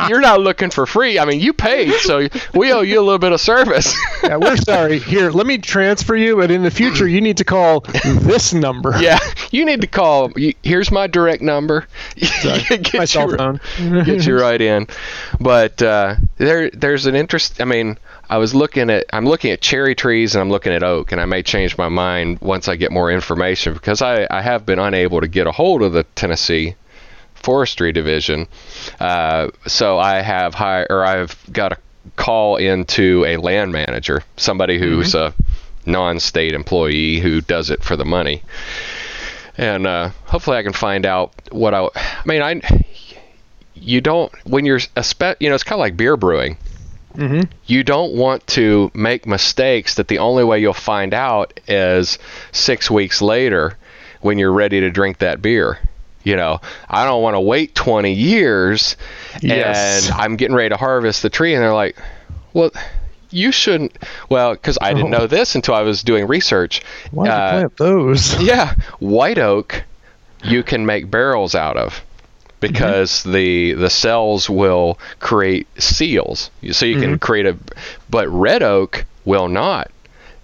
[0.08, 1.18] You're not looking for free.
[1.18, 3.96] I mean, you paid, so we owe you a little bit of service.
[4.24, 4.98] yeah, we're sorry.
[4.98, 8.94] Here, let me transfer you, but in the future, you need to call this number.
[9.00, 9.18] yeah,
[9.50, 10.32] you need to call.
[10.62, 11.86] Here's my direct number.
[12.16, 13.60] get, My cell you, phone.
[14.04, 14.88] get you right in.
[15.40, 17.60] But uh, there, there's an interest.
[17.60, 17.96] I mean,
[18.28, 19.06] I was looking at.
[19.12, 21.88] I'm looking at cherry trees and I'm looking at oak, and I may change my
[21.88, 25.52] mind once I get more information because I, I have been unable to get a
[25.52, 26.74] hold of the Tennessee
[27.34, 28.48] Forestry Division.
[28.98, 31.78] Uh, so I have high, or I've got a
[32.16, 35.34] call into a land manager, somebody who's a
[35.84, 38.42] non-state employee who does it for the money
[39.56, 41.88] and uh, hopefully I can find out what I.
[41.94, 42.60] I mean, I.
[43.74, 46.56] You don't when you're a spe, you know, it's kind of like beer brewing.
[47.16, 47.48] Mhm.
[47.66, 52.18] You don't want to make mistakes that the only way you'll find out is
[52.52, 53.76] six weeks later
[54.20, 55.78] when you're ready to drink that beer.
[56.24, 58.96] You know, I don't want to wait 20 years
[59.40, 60.08] Yes.
[60.10, 61.96] and I'm getting ready to harvest the tree, and they're like,
[62.52, 62.70] well,
[63.30, 63.96] you shouldn't.
[64.28, 65.18] Well, because I didn't Oh.
[65.18, 66.82] know this until I was doing research.
[67.10, 68.40] Why did Uh, you plant those?
[68.42, 69.82] yeah, white oak
[70.44, 72.02] you can make barrels out of
[72.62, 73.32] because mm-hmm.
[73.32, 76.50] the the cells will create seals.
[76.70, 77.16] So you can mm-hmm.
[77.16, 77.56] create a
[78.08, 79.90] but red oak will not.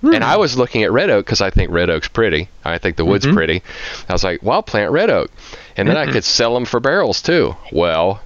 [0.00, 2.48] And I was looking at red oak because I think red oak's pretty.
[2.64, 3.34] I think the wood's mm-hmm.
[3.34, 3.62] pretty.
[4.08, 5.30] I was like, well, I'll plant red oak.
[5.76, 7.56] And then I could sell them for barrels too.
[7.72, 8.20] Well,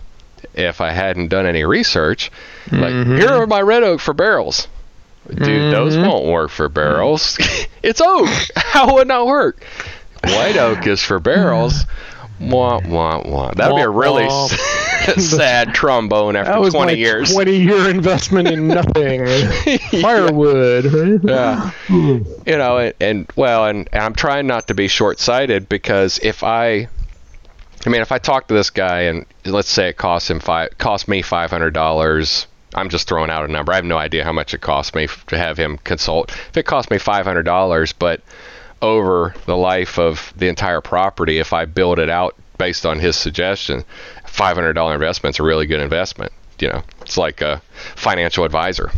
[0.54, 2.30] if I hadn't done any research,
[2.70, 4.68] like, here are my red oak for barrels.
[5.28, 7.38] Dude, those won't work for barrels.
[7.82, 8.28] it's oak.
[8.56, 9.62] How would not work?
[10.24, 11.84] White oak is for barrels.
[12.42, 13.52] Wah, wah, wah.
[13.52, 14.48] That'd be a really wah.
[15.16, 17.32] sad trombone after That was 20 my years.
[17.32, 19.26] 20 year investment in nothing.
[20.00, 21.24] Firewood.
[21.24, 21.70] Yeah.
[21.88, 26.18] you know, and, and well, and, and I'm trying not to be short sighted because
[26.22, 26.88] if I,
[27.84, 30.76] I mean, if I talk to this guy and let's say it costs him five,
[30.78, 32.46] cost me five hundred dollars.
[32.74, 33.70] I'm just throwing out a number.
[33.70, 36.30] I have no idea how much it cost me to have him consult.
[36.30, 38.22] If it cost me five hundred dollars, but
[38.82, 43.16] over the life of the entire property, if I build it out based on his
[43.16, 43.84] suggestion,
[44.26, 46.32] five hundred dollar investment's a really good investment.
[46.58, 47.62] You know, it's like a
[47.96, 48.90] financial advisor.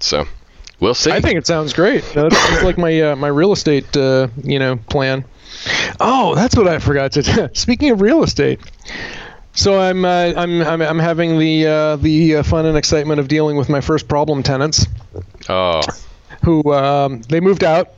[0.00, 0.26] So,
[0.78, 1.10] we'll see.
[1.10, 2.04] I think it sounds great.
[2.14, 5.24] That sounds like my uh, my real estate, uh, you know, plan.
[5.98, 7.22] Oh, that's what I forgot to.
[7.22, 7.48] do.
[7.54, 8.60] Speaking of real estate,
[9.52, 13.28] so I'm uh, I'm, I'm I'm having the uh, the uh, fun and excitement of
[13.28, 14.86] dealing with my first problem tenants,
[15.48, 15.82] oh,
[16.42, 17.88] who um, they moved out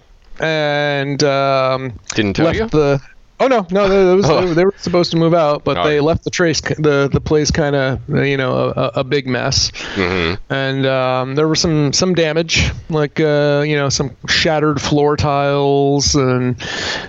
[0.41, 2.67] and um, didn't tell left you.
[2.69, 3.01] the.
[3.41, 4.55] Oh no, no, they, was, Oh.
[4.55, 5.85] they were supposed to move out, but Oh.
[5.85, 9.73] they left the trace, the the place kind of, you know, a, a big mess
[9.95, 15.17] hmm and um, there was some some damage, like uh, you know some shattered floor
[15.17, 16.57] tiles, and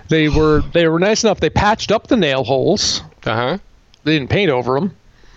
[0.10, 1.40] they were they were nice enough.
[1.40, 3.02] They patched up the nail holes.
[3.26, 3.58] Uh huh.
[4.04, 4.96] They didn't paint over them.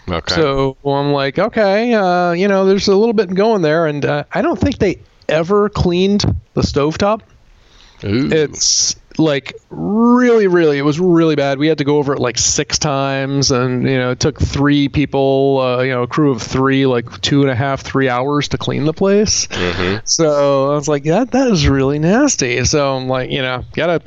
[0.09, 0.35] Okay.
[0.35, 4.25] So I'm like, okay, uh, you know, there's a little bit going there, and uh,
[4.33, 6.23] I don't think they ever cleaned
[6.55, 7.23] the stovetop.
[8.05, 8.31] Ooh.
[8.31, 11.59] It's like really, really, it was really bad.
[11.59, 14.89] We had to go over it like six times, and you know, it took three
[14.89, 18.49] people, uh, you know, a crew of three, like two and a half, three hours
[18.49, 19.47] to clean the place.
[19.49, 20.03] Mhm.
[20.09, 22.65] So I was like, yeah, that is really nasty.
[22.65, 24.01] So I'm like, you know, gotta.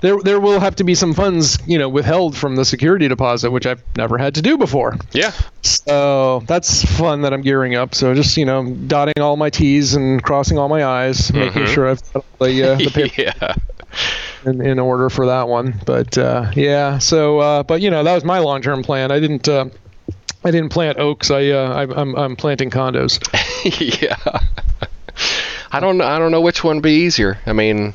[0.00, 3.52] There, there will have to be some funds, you know, withheld from the security deposit,
[3.52, 4.96] which I've never had to do before.
[5.12, 5.30] yeah.
[5.62, 7.94] So that's fun that I'm gearing up.
[7.94, 11.68] So just you know, dotting all my T's and crossing all my I's, making Mhm.
[11.74, 13.54] sure I've got the, uh, the paper yeah.
[14.44, 15.80] In, in order for that one.
[15.84, 19.10] But uh, yeah, so uh, but you know that was my long-term plan.
[19.10, 19.66] I didn't uh,
[20.44, 21.30] I didn't plant oaks.
[21.30, 23.18] I, uh, I I'm I'm planting condos.
[24.02, 24.40] yeah.
[25.70, 26.04] I don't know.
[26.04, 27.38] I don't know which one would be easier.
[27.46, 27.94] I mean,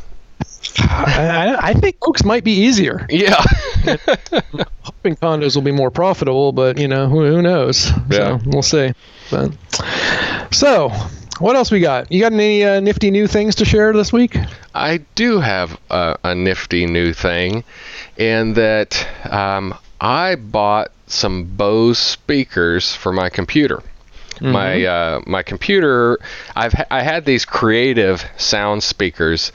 [0.79, 3.05] I, I, I think oaks might be easier.
[3.09, 3.43] yeah.
[4.81, 7.91] Hoping condos will be more profitable, but you know who, who knows?
[8.09, 8.39] Yeah.
[8.39, 8.93] So we'll see.
[9.29, 9.55] But
[10.51, 10.91] so.
[11.39, 12.11] What else we got?
[12.11, 14.35] You got any uh, nifty new things to share this week?
[14.73, 17.63] I do have a, a nifty new thing,
[18.17, 23.83] in that um, I bought some Bose speakers for my computer.
[24.39, 26.19] My uh, my computer,
[26.55, 29.51] I've ha- I had these creative sound speakers,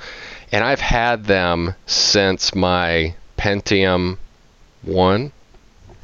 [0.51, 4.19] and I've had them since my Pentium
[4.83, 5.31] one.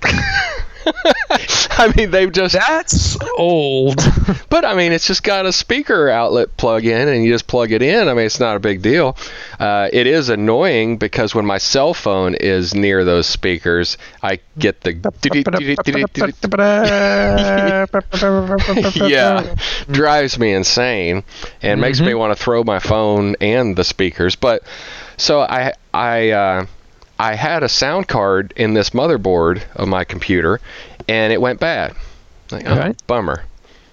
[1.79, 2.55] I mean, they've just.
[2.55, 4.01] That's old.
[4.51, 7.71] But I mean, it's just got a speaker outlet plug in, and you just plug
[7.71, 8.09] it in.
[8.09, 9.15] I mean, it's not a big deal.
[9.61, 14.81] Uh, it is annoying because when my cell phone is near those speakers, I get
[14.81, 14.93] the.
[19.09, 19.55] yeah,
[19.91, 21.25] drives me insane
[21.61, 24.35] and makes me want to throw my phone and the speakers.
[24.35, 24.63] But
[25.19, 26.67] so I I uh,
[27.19, 30.61] I had a sound card in this motherboard of my computer,
[31.09, 31.95] and it went bad.
[32.51, 32.95] Like, oh, Okay.
[33.07, 33.45] bummer.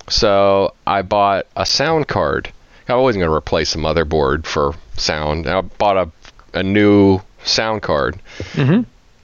[0.08, 2.52] So I bought a sound card.
[2.88, 5.48] I wasn't going to replace the motherboard for sound.
[5.48, 6.12] I bought a
[6.54, 8.18] a new sound card.
[8.54, 8.84] Mm-hmm.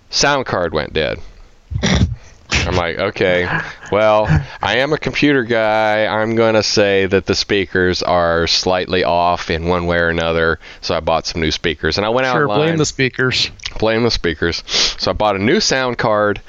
[0.09, 1.19] Sound card went dead.
[2.67, 3.47] I'm like, okay,
[3.91, 4.27] well,
[4.61, 6.05] I am a computer guy.
[6.05, 10.59] I'm going to say that the speakers are slightly off in one way or another.
[10.81, 11.97] So I bought some new speakers.
[11.97, 12.33] And I went out.
[12.35, 13.49] Sure, blame the speakers.
[13.79, 14.63] blame the speakers.
[14.97, 16.41] So I bought a new sound card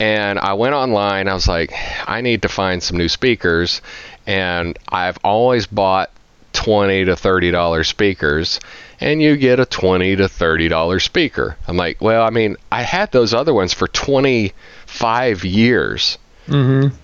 [0.00, 1.28] and I went online.
[1.28, 1.72] I was like,
[2.06, 3.80] I need to find some new speakers.
[4.26, 6.10] And I've always bought
[6.52, 8.60] 20 to 30 dollar speakers
[9.02, 11.56] and you get a 20 to 30 dollar speaker.
[11.66, 16.18] I'm like, well, I mean, I had those other ones for 25 years.
[16.46, 16.94] Mm-hmm.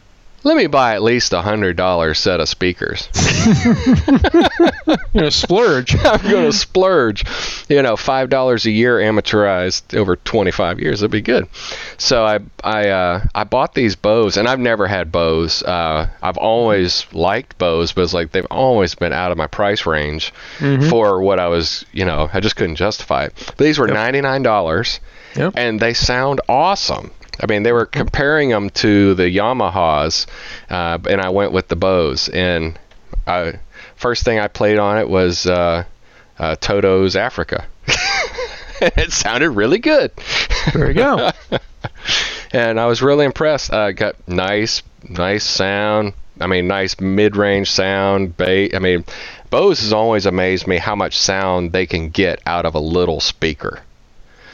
[0.45, 3.09] Let me buy at least a hundred dollar set of speakers.
[5.15, 5.95] You know, splurge.
[6.05, 7.25] I'm going to splurge,
[7.69, 11.03] you know, five dollars a year amateurized over 25 years.
[11.03, 11.49] It'd be good.
[11.99, 15.63] So I I uh, I bought these Bose, and I've never had Bose.
[15.63, 19.87] Uh, I've always liked Bose, but it's like they've always been out of my price
[19.87, 20.33] range
[20.89, 23.33] for what I was, you know, I just couldn't justify it.
[23.57, 25.01] But these were 99 dollars,
[25.37, 25.55] Yep.
[25.57, 27.11] and they sound awesome.
[27.41, 30.27] I mean, they were comparing them to the Yamahas,
[30.71, 32.29] uh, and I went with the Bose.
[32.29, 32.79] And
[33.27, 33.61] I,
[33.97, 35.85] first thing I played on it was uh,
[36.39, 37.67] uh, Toto's Africa.
[38.81, 40.11] it sounded really good.
[40.73, 41.31] There you go.
[42.53, 43.73] and I was really impressed.
[43.73, 46.15] Uh, got nice, nice sound.
[46.41, 48.35] I mean, nice mid-range sound.
[48.41, 49.05] I mean,
[49.51, 53.21] Bose has always amazed me how much sound they can get out of a little
[53.21, 53.81] speaker.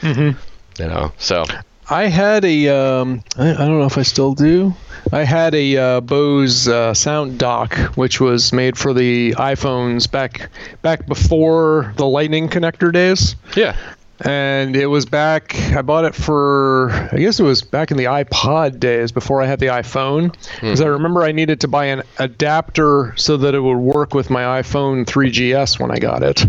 [0.01, 0.37] Mhm.
[0.79, 1.45] You know, so
[1.91, 4.75] I had a, um, I, I don't know if I still do.
[5.13, 10.51] I had a uh, Bose uh, sound dock, which was made for the iPhones back
[10.83, 13.37] back before the Lightning connector days.
[13.55, 13.77] yeah,
[14.25, 18.05] and it was back i bought it for i guess it was back in the
[18.05, 20.35] ipod days before i had the iphone.
[20.61, 24.31] Because i remember i needed to buy an adapter so that it would work with
[24.31, 26.45] my iphone 3gs when i got it.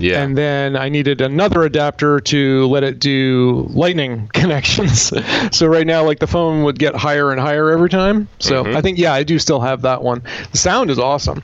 [0.00, 0.22] Yeah.
[0.22, 5.12] and then i needed another adapter to let it do lightning connections.
[5.50, 8.28] So right now like the phone would get higher and higher every time.
[8.38, 10.22] So i think yeah i do still have that one.
[10.52, 11.42] The sound is awesome.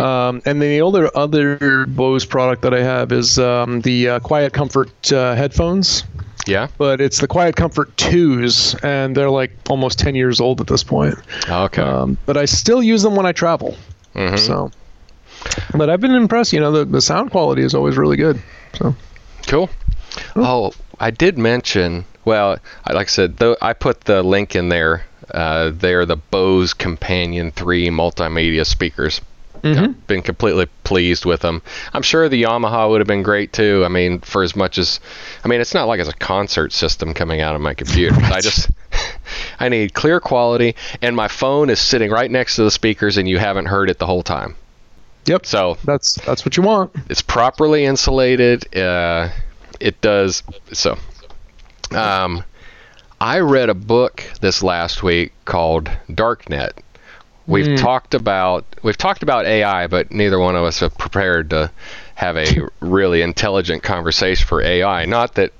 [0.00, 4.20] Um, and then the other other Bose product that I have is um, the uh,
[4.20, 6.04] Quiet Comfort uh, headphones,
[6.46, 6.68] yeah.
[6.78, 10.82] but it's the Quiet Comfort twos, and they're like almost 10 years old at this
[10.82, 11.14] point.
[11.48, 11.82] Okay.
[11.82, 13.76] Um, but I still use them when I travel.
[14.14, 14.38] Mhm.
[14.38, 14.70] So,
[15.76, 16.52] but I've been impressed.
[16.52, 18.40] You know, the, the sound quality is always really good.
[18.74, 18.94] So,
[19.46, 19.70] Cool.
[20.36, 22.04] Oh, I did mention.
[22.24, 25.04] Well, I- like I said, though I put the link in there.
[25.32, 29.20] Uh, they're the Bose Companion 3 multimedia speakers.
[29.64, 31.62] I've been completely pleased with them.
[31.92, 33.82] I'm sure the Yamaha would have been great too.
[33.84, 35.00] I mean, for as much as,
[35.44, 38.14] I mean, it's not like it's a concert system coming out of my computer.
[38.22, 38.70] I just,
[39.60, 43.28] I need clear quality, and my phone is sitting right next to the speakers, and
[43.28, 44.56] you haven't heard it the whole time.
[45.26, 46.92] yep, So that's that's what you want.
[47.08, 48.74] it's properly insulated.
[48.76, 49.28] Uh,
[49.78, 50.42] it does
[50.72, 50.96] so.
[51.92, 52.44] Um,
[53.20, 56.72] I read a book this last week called Darknet.
[57.50, 61.70] We've talked about we've talked about AI, but neither one of us have prepared to
[62.14, 65.04] have a really intelligent conversation for AI.
[65.06, 65.52] Not that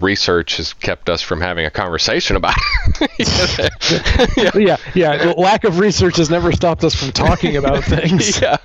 [0.00, 2.54] research has kept us from having a conversation about
[3.00, 4.56] it.
[4.56, 5.34] yeah, yeah.
[5.36, 8.40] Lack of research has never stopped us from talking about things.
[8.40, 8.56] yeah,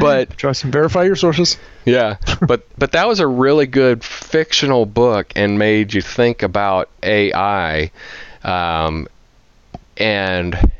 [0.00, 1.58] but Trust and verify your sources.
[1.84, 6.88] Yeah, but but that was a really good fictional book and made you think about
[7.02, 7.90] AI,
[8.42, 9.06] um,
[9.96, 10.70] and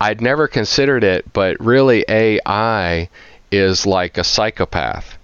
[0.00, 3.10] I'd never considered it, but really AI
[3.52, 5.18] is like a psychopath,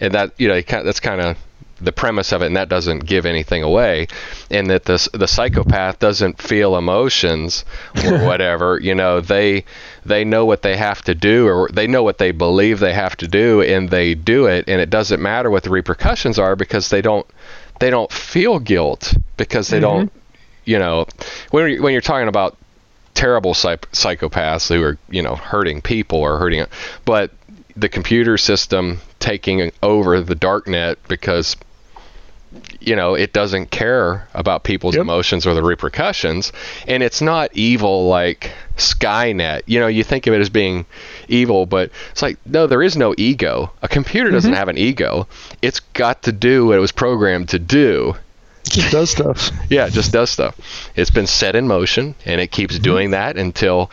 [0.00, 1.38] and that you know that's kind of
[1.80, 4.08] the premise of it, and that doesn't give anything away,
[4.50, 7.64] and that the the psychopath doesn't feel emotions
[8.04, 8.78] or whatever.
[8.80, 9.64] you know, they
[10.04, 13.16] they know what they have to do, or they know what they believe they have
[13.16, 16.90] to do, and they do it, and it doesn't matter what the repercussions are because
[16.90, 17.26] they don't
[17.80, 20.18] they don't feel guilt because they don't mm-hmm.
[20.64, 21.06] you know
[21.50, 22.56] when you're, when you're talking about
[23.18, 26.68] terrible psych- psychopaths who are you know hurting people or hurting it.
[27.04, 27.32] but
[27.76, 31.56] the computer system taking over the dark net because
[32.80, 35.02] you know, it doesn't care about people's Yep.
[35.02, 36.50] emotions or the repercussions,
[36.86, 39.62] and it's not evil like Skynet.
[39.66, 40.86] You know, you think of it as being
[41.28, 43.70] evil, but it's like no, there is no ego.
[43.82, 44.58] A computer doesn't mm-hmm.
[44.58, 45.28] have an ego.
[45.60, 48.14] It's got to do what it was programmed to do.
[48.68, 49.50] It just does stuff.
[49.70, 50.58] Yeah, it just does stuff.
[50.96, 53.90] It's been set in motion, and it keeps doing that until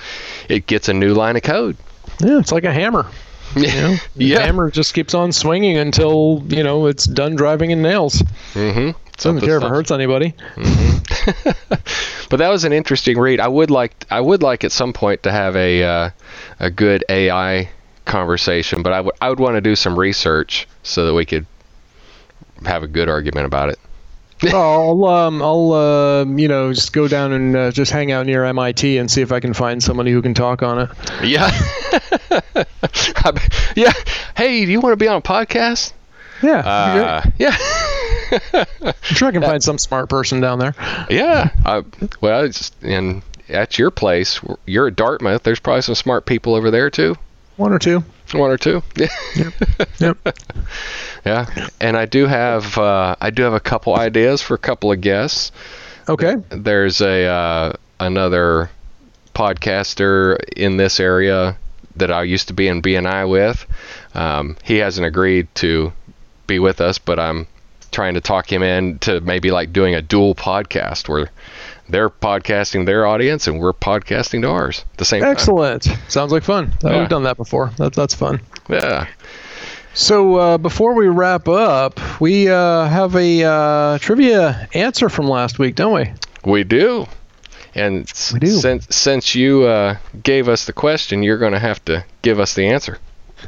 [0.50, 1.78] it gets a new line of code.
[2.20, 3.06] Yeah, it's like a hammer.
[3.56, 7.82] You know, the hammer just keeps on swinging until you know it's done driving in
[7.82, 8.22] nails.
[8.54, 9.00] Mm-hmm.
[9.16, 10.34] Doesn't care if it hurts anybody.
[12.30, 13.40] But that was an interesting read.
[13.40, 16.10] I would like I would like at some point to have a uh,
[16.60, 17.70] a good AI
[18.06, 21.46] conversation, but I would I would want to do some research so that we could
[22.66, 23.80] have a good argument about it.
[24.54, 28.44] I'll um I'll uh, you know just go down and uh, just hang out near
[28.46, 30.90] MIT and see if I can find somebody who can talk on it.
[31.24, 31.52] Yeah.
[33.76, 33.92] Yeah.
[34.38, 35.92] Hey, do you want to be on a podcast?
[36.42, 37.08] Yeah, that'd be great.
[37.08, 38.94] Uh, yeah.
[39.10, 40.76] I'm sure I can find some smart person down there.
[41.10, 41.50] Yeah.
[41.66, 41.84] I,
[42.22, 45.44] well, it's and at your place, you're at Dartmouth.
[45.44, 47.16] There's probably some smart people over there too.
[47.58, 48.04] One or two.
[48.34, 48.82] One or two.
[48.96, 49.08] Yeah.
[50.00, 50.38] Yep.
[51.26, 51.70] yeah.
[51.80, 55.02] And I do have uh, I do have a couple ideas for a couple of
[55.02, 55.52] guests.
[56.10, 56.36] Okay.
[56.50, 58.70] There's a uh, another
[59.34, 61.58] podcaster in this area
[61.98, 63.66] that I used to be in BNI with.
[64.14, 65.94] Um, he hasn't agreed to
[66.48, 67.48] be with us, but I'm
[67.92, 71.30] trying to talk him in to maybe like doing a dual podcast where
[71.90, 75.88] they're podcasting their audience and we're podcasting to ours at the same Excellent.
[76.08, 76.74] Sounds like fun.
[76.84, 77.00] Yeah.
[77.00, 77.72] We've done that before.
[77.78, 78.42] That, that's fun.
[78.70, 79.08] Yeah.
[79.94, 85.58] So uh, before we wrap up, we uh, have a uh, trivia answer from last
[85.60, 86.14] week, don't we?
[86.52, 87.06] We do.
[87.76, 88.48] And We do.
[88.48, 92.54] since since you uh, gave us the question, you're going to have to give us
[92.56, 92.98] the answer.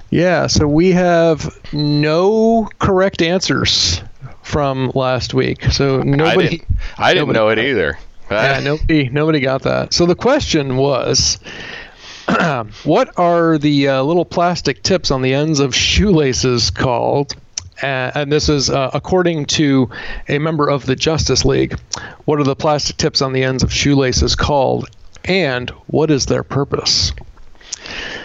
[0.09, 0.47] Yeah.
[0.47, 4.01] So we have no correct answers
[4.43, 5.63] from last week.
[5.71, 6.49] So I nobody.
[6.59, 6.67] didn't,
[6.97, 7.97] I didn't nobody- know it either.
[8.29, 9.93] Yeah, nobody, nobody got that.
[9.93, 11.39] So the question was,
[12.83, 17.35] what are the uh, little plastic tips on the ends of shoelaces called?
[17.81, 19.89] Uh, and this is uh, according to
[20.27, 21.79] a member of the Justice League.
[22.25, 24.89] What are the plastic tips on the ends of shoelaces called?
[25.25, 27.13] And what is their purpose?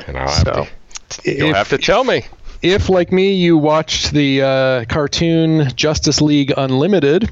[0.07, 2.25] And I'll have to, you'll if- have to tell me.
[2.63, 7.31] If, like me, you watched the uh, cartoon Justice League Unlimited,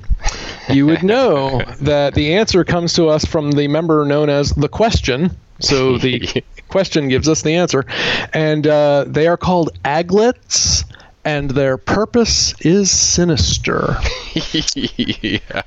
[0.68, 4.68] you would know that the answer comes to us from the member known as the
[4.68, 5.31] question.
[5.61, 7.87] So the question gives us the answer.
[8.33, 10.85] And uh, they are called aglets,
[11.24, 13.97] and their purpose is sinister.
[14.35, 15.62] yeah.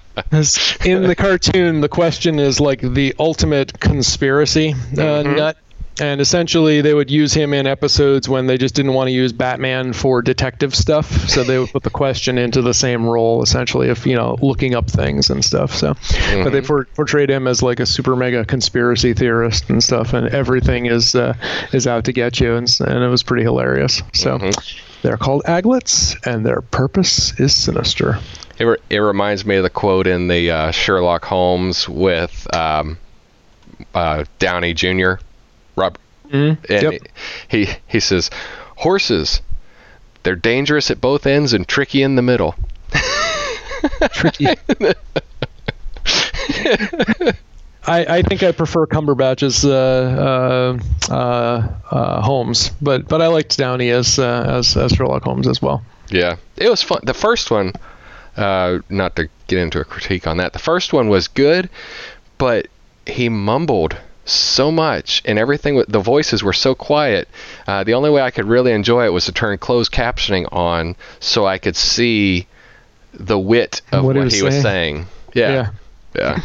[0.84, 5.58] in the cartoon, the question is like the ultimate conspiracy uh, nut.
[6.00, 9.32] And essentially, they would use him in episodes when they just didn't want to use
[9.32, 11.30] Batman for detective stuff.
[11.30, 14.74] So they would put the question into the same role, essentially, of you know looking
[14.74, 15.74] up things and stuff.
[15.76, 15.96] So,
[16.44, 20.28] but they por- portrayed him as like a super mega conspiracy theorist and stuff, and
[20.30, 21.36] everything is uh,
[21.74, 24.02] is out to get you, and, and it was pretty hilarious.
[24.14, 24.40] So,
[25.04, 28.18] they're called aglets, and their purpose is sinister.
[28.58, 32.98] It, re- it reminds me of the quote in the uh, Sherlock Holmes with um,
[33.94, 35.16] uh, Downey Jr.
[35.76, 35.98] Rob,
[36.32, 37.02] and Yep.
[37.48, 38.30] he he says,
[38.78, 39.42] "Horses,
[40.24, 42.56] they're dangerous at both ends and tricky in the middle."
[44.12, 44.48] tricky.
[47.86, 50.78] I, I think I prefer Cumberbatch's uh,
[51.12, 55.48] uh, uh, uh, Holmes, but but I liked Downey as uh, as as Sherlock Holmes
[55.48, 55.84] as well.
[56.10, 57.02] Yeah, it was fun.
[57.04, 57.74] The first one,
[58.38, 61.70] uh, not to get into a critique on that, the first one was good,
[62.38, 62.68] but
[63.06, 65.76] he mumbled so much, and everything.
[65.76, 67.28] with The voices were so quiet.
[67.68, 70.96] Uh, the only way I could really enjoy it was to turn closed captioning on,
[71.20, 72.48] so I could see
[73.14, 74.96] the wit of What what, he he was was saying.
[74.96, 75.08] saying.
[75.34, 75.70] Yeah, Yeah.
[76.16, 76.42] yeah,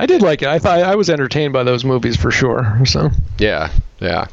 [0.00, 0.48] I did like it.
[0.48, 2.80] I thought I was entertained by those movies for sure.
[2.84, 3.70] So yeah,
[4.00, 4.26] yeah.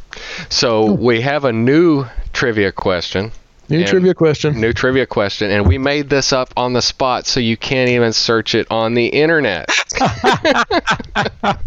[0.50, 3.32] So we have a new trivia question.
[3.72, 4.59] New And- trivia question.
[4.59, 8.13] New trivia question, and we made this up on the spot, so you can't even
[8.13, 9.69] search it on the internet.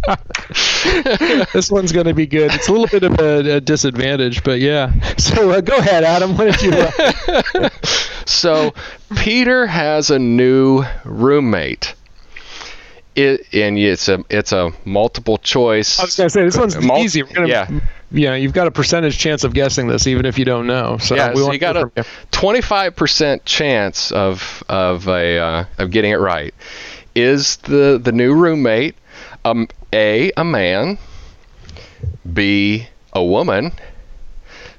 [1.52, 2.52] this one's going to be good.
[2.55, 4.92] It's a little bit of a, a disadvantage, but yeah.
[5.18, 6.36] So uh, go ahead, Adam.
[6.36, 6.72] What did you?
[6.72, 7.68] Uh,
[8.26, 8.72] So
[9.16, 11.94] Peter has a new roommate.
[13.17, 16.01] It and it's a it's a multiple choice.
[16.01, 17.23] I was to say this one's easy.
[17.23, 17.81] We're gonna, yeah.
[18.11, 18.35] yeah.
[18.35, 20.99] You've got a percentage chance of guessing this, even if you don't know.
[20.99, 25.65] So yeah, we so you to got a twenty-five percent chance of of a uh,
[25.79, 26.53] of getting it right.
[27.15, 28.97] Is the the new roommate
[29.45, 30.99] um a a man,
[32.33, 33.73] b a woman,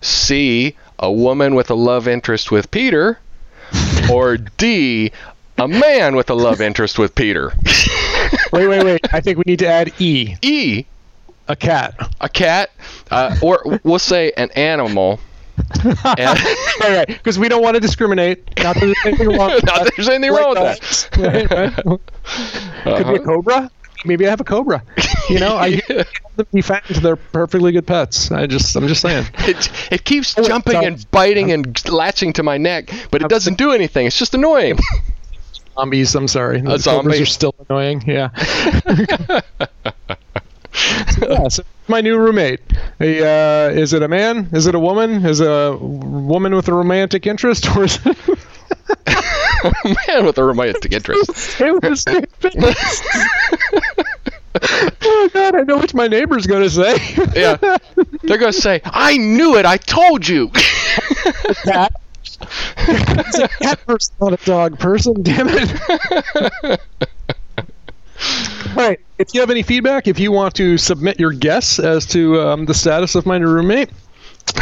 [0.02, 3.18] c a woman with a love interest with Peter,
[4.12, 5.12] or d
[5.58, 7.54] a man with a love interest with Peter.
[8.56, 9.14] wait, wait, wait.
[9.14, 10.36] I think we need to add E.
[10.41, 10.86] E,
[11.47, 11.95] A cat.
[12.22, 12.72] a cat,
[13.12, 15.20] uh, or we'll say an animal.
[15.84, 16.39] And-
[16.84, 18.43] All right, because we don't want to discriminate.
[18.62, 19.51] Not that there's anything wrong.
[19.56, 21.10] with Not that there's anything wrong with that.
[21.14, 21.51] that.
[21.51, 22.97] Right, right.
[22.97, 23.72] Could be a cobra.
[24.03, 24.84] Maybe I have a cobra.
[25.30, 26.03] You know, I Yeah.
[26.53, 27.01] be fangs.
[27.01, 28.30] They're perfectly good pets.
[28.32, 29.26] I just, I'm just saying.
[29.39, 33.58] It, it keeps wait, jumping and biting and latching to my neck, but it doesn't
[33.58, 34.06] do anything.
[34.06, 34.78] It's just annoying.
[35.76, 36.15] Zombies.
[36.15, 36.61] I'm sorry.
[36.61, 37.03] The zombie.
[37.03, 38.03] Cobras are still annoying.
[38.07, 38.30] Yeah.
[41.09, 41.47] So, yeah.
[41.47, 42.61] So my new roommate.
[42.99, 44.49] A, uh, is it a man?
[44.53, 45.26] Is it a woman?
[45.26, 48.17] Is it a woman with a romantic interest, or is it?
[49.84, 51.36] Man with a romantic interest.
[51.36, 53.01] Say with the same face.
[55.01, 55.55] oh God!
[55.55, 56.95] I know what my neighbor's gonna say.
[57.36, 57.57] Yeah.
[58.26, 59.65] They're going to say, I knew it.
[59.65, 60.49] I told you.
[61.63, 61.93] cat.
[62.78, 65.22] It's a cat person, not a dog person.
[65.22, 66.62] Damn it.
[68.70, 69.00] All right.
[69.18, 72.66] If you have any feedback, if you want to submit your guess as to um,
[72.66, 73.90] the status of my new roommate,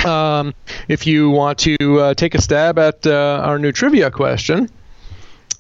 [0.05, 0.53] um,
[0.87, 4.69] if you want to uh, take a stab at uh, our new trivia question,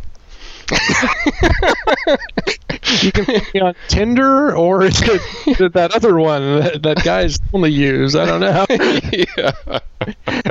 [3.04, 7.38] You can find me on Tinder, or is it, that other one that, that guys
[7.54, 8.16] only use?
[8.16, 8.66] I don't know.
[9.12, 9.52] yeah.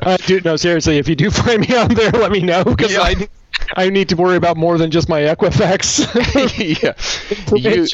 [0.03, 2.93] Uh, dude, no, seriously, if you do find me on there, let me know because
[2.93, 3.01] Yeah.
[3.03, 3.29] I,
[3.77, 6.07] I need to worry about more than just my Equifax.
[6.83, 6.95] yeah.
[7.57, 7.87] You,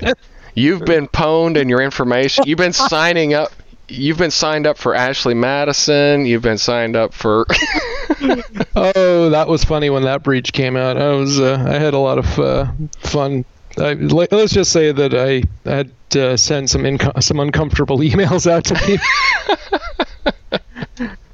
[0.54, 2.44] you've been pwned and your information.
[2.46, 3.50] You've been signing up.
[3.88, 6.24] You've been signed up for Ashley Madison.
[6.24, 7.46] You've been signed up for.
[8.76, 10.96] oh, that was funny when that breach came out.
[10.96, 13.44] I was, uh, I had a lot of uh, fun.
[13.76, 18.50] I, let, us just say that I had to send some inco- some uncomfortable emails
[18.50, 19.06] out to people.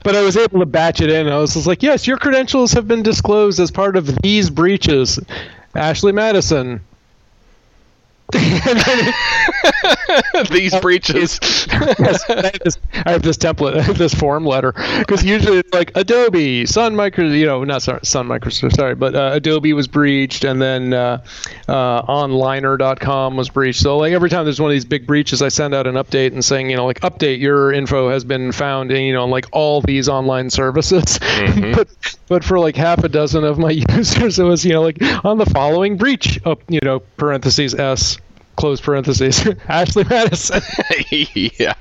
[0.03, 1.29] But I was able to batch it in.
[1.29, 5.21] I was just like, "Yes, your credentials have been disclosed as part of these breaches."
[5.75, 6.81] Ashley Madison.
[10.51, 11.39] these breaches.
[11.71, 15.93] yes, I have this, I have this template, this form letter, because usually it's like
[15.97, 20.45] Adobe, Sun Micro, you know, not Sun, Sun Microsoft, sorry, but uh, Adobe was breached,
[20.45, 21.23] and then uh,
[21.69, 23.81] uh, Onliner.com was breached.
[23.81, 26.33] So like every time there's one of these big breaches, I send out an update
[26.33, 29.47] and saying, you know, like update your info has been found in, you know, like
[29.53, 31.19] all these online services.
[31.75, 31.89] but
[32.29, 35.39] but for like half a dozen of my users, it was, you know, like on
[35.39, 38.19] the following breach, up, you know, parentheses S.
[38.61, 39.49] Close parentheses.
[39.69, 40.61] Ashley Madison.
[41.11, 41.73] yeah.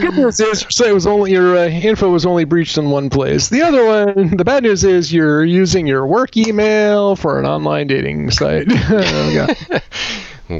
[0.00, 3.10] good news is so it was only your uh, info was only breached in one
[3.10, 3.50] place.
[3.50, 7.86] The other one, the bad news is you're using your work email for an online
[7.86, 8.66] dating site.
[8.70, 9.54] oh.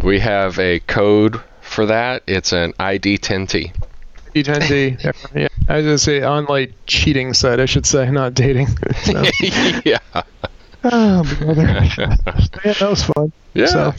[0.04, 2.22] We have a code for that.
[2.26, 3.74] It's an ID10T.
[4.34, 5.14] ID10T.
[5.34, 7.60] Yeah, I was gonna say online cheating site.
[7.60, 8.66] I should say, not dating.
[9.04, 9.24] So,
[9.86, 10.00] yeah.
[10.84, 11.62] oh, brother.
[11.96, 12.16] yeah,
[12.62, 13.32] that was fun.
[13.54, 13.66] Yeah.
[13.66, 13.94] So,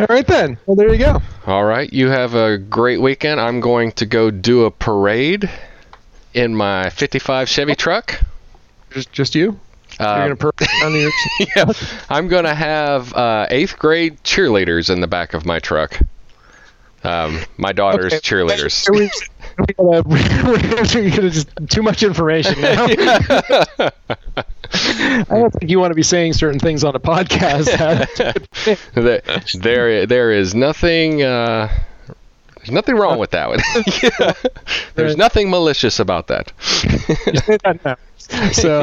[0.00, 0.58] all right then.
[0.66, 1.20] Well, there you go.
[1.46, 1.92] All right.
[1.92, 3.40] You have a great weekend.
[3.40, 5.50] I'm going to go do a parade
[6.34, 8.20] in my 55 Chevy truck.
[8.90, 9.58] Just, just you.
[10.00, 10.54] You're Uh, gonna perk
[10.84, 11.10] on your.
[11.54, 11.64] yeah,
[12.08, 15.98] I'm going to have uh, eighth grade cheerleaders in the back of my truck.
[17.04, 18.20] Um, my daughter's Okay.
[18.20, 18.88] cheerleaders.
[18.92, 19.10] We,
[19.58, 20.02] we gotta,
[20.96, 22.86] we're gonna just too much information now.
[24.74, 27.66] I don't think you want to be saying certain things on a podcast.
[28.94, 29.22] there,
[29.60, 31.22] there, there is nothing.
[31.22, 31.68] Uh,
[32.56, 33.58] there's nothing wrong with that one.
[34.02, 34.32] Yeah.
[34.94, 36.52] There's nothing malicious about that.
[37.26, 37.96] You say that now.
[38.52, 38.82] So,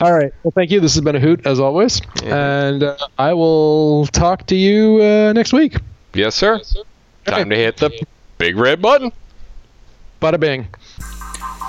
[0.00, 0.32] all right.
[0.44, 0.78] Well, thank you.
[0.78, 5.32] This has been a hoot as always, and uh, I will talk to you uh,
[5.32, 5.78] next week.
[6.14, 6.60] yes, sir.
[7.24, 7.90] Time to hit the
[8.38, 9.10] big red button.
[10.22, 10.68] Bada bing.